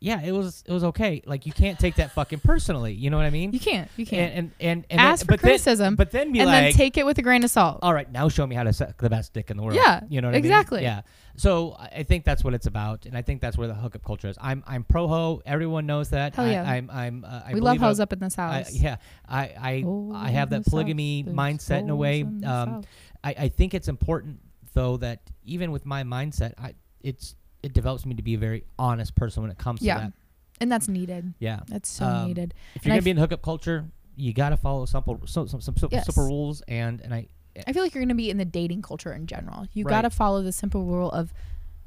[0.04, 1.22] yeah, it was it was okay.
[1.24, 2.92] Like you can't take that fucking personally.
[2.92, 3.52] You know what I mean?
[3.52, 3.90] You can't.
[3.96, 4.34] You can't.
[4.34, 6.50] And and and, and Ask then, for but then- criticism but then be like and
[6.52, 7.78] like, then take it with a grain of salt.
[7.82, 9.76] all right, now show me how to suck the best dick in the world.
[9.76, 10.80] Yeah, you know what exactly.
[10.80, 10.88] I mean?
[10.88, 11.00] Yeah.
[11.36, 14.04] So I I think that's what it's about, and I think that's where the hookup
[14.04, 14.36] culture is.
[14.40, 15.42] I'm I'm pro ho.
[15.46, 16.34] Everyone knows that.
[16.36, 16.70] Hell I, yeah.
[16.70, 18.74] I'm I'm uh, I we love hoes up in this I, house.
[18.74, 21.34] yeah, I I, Hoes I have that polygamy South.
[21.34, 22.20] There's mindset in a way.
[22.20, 22.82] in Um,
[23.24, 24.40] I, I think it's important
[24.74, 28.64] though that even with my mindset, I it's it develops me to be a very
[28.78, 29.94] honest person when it comes Yeah.
[29.94, 30.12] to that.
[30.60, 31.34] and that's needed.
[31.40, 31.60] Yeah.
[31.66, 32.54] That's so Um, needed.
[32.74, 35.60] If you're And gonna be in the hookup culture, you gotta follow simple some some,
[35.60, 36.06] some simple, Yes.
[36.06, 37.28] simple rules and and I
[37.68, 39.66] I feel like you're going to be in the dating culture in general.
[39.72, 39.90] You Right.
[39.92, 41.32] got to follow the simple rule of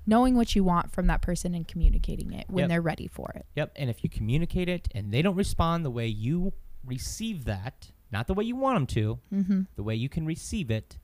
[0.05, 2.69] knowing what you want from that person and communicating it when Yep.
[2.69, 3.45] they're ready for it.
[3.57, 3.73] Yep.
[3.75, 6.53] And if you communicate it and they don't respond the way you
[6.85, 9.61] receive that, not the way you want them to, Mm-hmm.
[9.75, 10.97] the way you can receive it,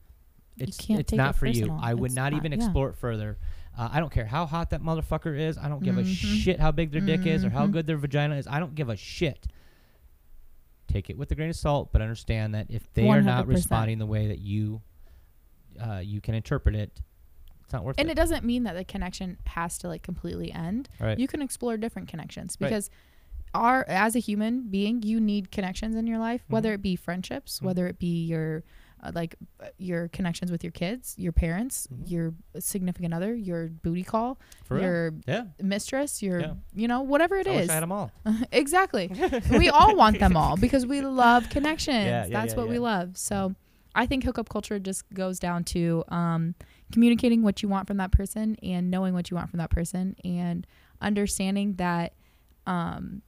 [0.58, 1.54] it's it's not it for you.
[1.64, 1.80] personal.
[1.82, 2.60] I would It's not not- even yeah.
[2.64, 3.38] explore it further.
[3.78, 5.58] Uh, I don't care how hot that motherfucker is.
[5.58, 6.14] I don't give a Mhm.
[6.44, 7.72] shit how big their dick is or how Mhm.
[7.72, 8.46] good their vagina is.
[8.48, 9.48] I don't give a shit.
[10.88, 13.98] Take it with a grain of salt, but understand that if they are not responding
[13.98, 14.82] the way that you
[15.80, 17.02] uh, you can interpret it,
[17.64, 18.12] it's not worth And it.
[18.12, 20.88] it doesn't mean that the connection has to like completely end.
[21.00, 21.18] Right.
[21.18, 22.68] You can explore different connections Right.
[22.70, 22.91] because
[23.56, 26.54] our as a human being, you need connections in your life, Mm-hmm.
[26.54, 28.64] whether it be friendships, whether it be your
[29.04, 32.10] uh, like uh, your connections with your kids, your parents, Mhm.
[32.10, 34.84] your significant other, your booty call, For real.
[34.84, 35.45] your Yeah.
[35.62, 36.54] mistress, your Yeah.
[36.74, 37.70] you know whatever it I is.
[37.70, 38.12] I had them all.
[38.51, 39.12] exactly.
[39.51, 42.06] we all want them all because we love connections.
[42.06, 43.18] Yeah, That's what we love.
[43.18, 43.56] So
[43.95, 46.56] I think hookup culture just goes down to um,
[46.91, 50.16] communicating what you want from that person and knowing what you want from that person
[50.24, 50.66] and
[51.01, 52.14] understanding that
[52.66, 53.22] um,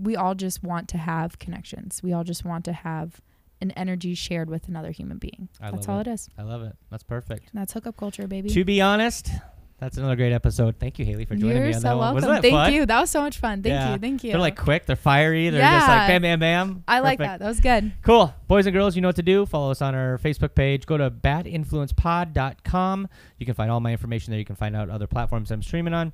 [0.00, 2.00] we all just want to have connections.
[2.02, 3.20] We all just want to have
[3.60, 5.48] an energy shared with another human being.
[5.60, 6.06] I That's all it.
[6.06, 6.28] it is.
[6.38, 6.74] I love it.
[6.90, 7.50] That's perfect.
[7.54, 8.50] That's hookup culture, baby.
[8.50, 9.30] To be honest,
[9.78, 10.76] that's another great episode.
[10.78, 11.98] Thank you, Haley, for joining You're me on so that one.
[12.00, 12.14] welcome.
[12.16, 12.72] Wasn't that Thank fun?
[12.74, 12.86] you.
[12.86, 13.62] That was so much fun.
[13.62, 13.92] Thank Yeah.
[13.92, 13.98] you.
[13.98, 14.32] Thank you.
[14.32, 14.86] They're like quick.
[14.86, 15.48] They're fiery.
[15.50, 16.06] They're just like Yeah.
[16.08, 16.84] bam, bam, bam.
[16.88, 17.40] I like that.
[17.40, 17.92] That was good.
[18.02, 18.34] Cool.
[18.48, 19.44] Boys and girls, you know what to do.
[19.46, 20.86] Follow us on our Facebook page.
[20.86, 23.08] Go to badinfluencepod.com.
[23.38, 24.38] You can find all my information there.
[24.38, 26.12] You can find out other platforms I'm streaming on.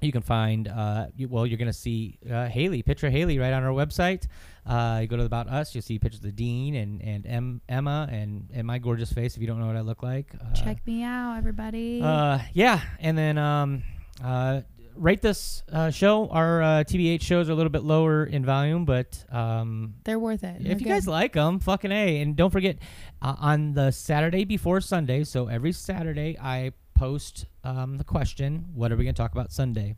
[0.00, 3.52] You can find, uh, you, well, you're going to see uh, Haley, picture Haley right
[3.52, 4.26] on our website.
[4.64, 7.60] Uh, you go to About Us, you'll see pictures of the Dean and, and em,
[7.68, 10.32] Emma and, and my gorgeous face if you don't know what I look like.
[10.40, 12.00] Uh, Check me out, everybody.
[12.02, 13.82] uh, yeah, and then um,
[14.22, 14.60] uh,
[14.94, 16.28] rate this uh, show.
[16.28, 20.44] Our uh, TBH shows are a little bit lower in volume, but um, They're worth
[20.44, 20.60] it.
[20.64, 22.76] if you guys like them, fucking a, and don't forget
[23.22, 25.24] uh, on the Saturday before Sunday.
[25.24, 29.52] So every Saturday I post um, the question, "What are we going to talk about
[29.52, 29.94] Sunday?"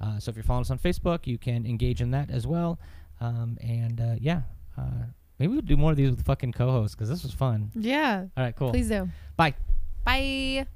[0.00, 2.78] Uh, so if you're following us on Facebook, you can engage in that as well.
[3.20, 4.42] Um, and uh, yeah,
[4.78, 5.06] uh,
[5.38, 7.70] maybe we'll do more of these with fucking co-hosts because this was fun.
[7.74, 8.70] yeah, All right, cool.
[8.70, 9.08] please do.
[9.36, 9.54] Bye.
[10.04, 10.66] Bye.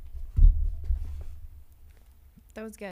[2.55, 2.89] That was good.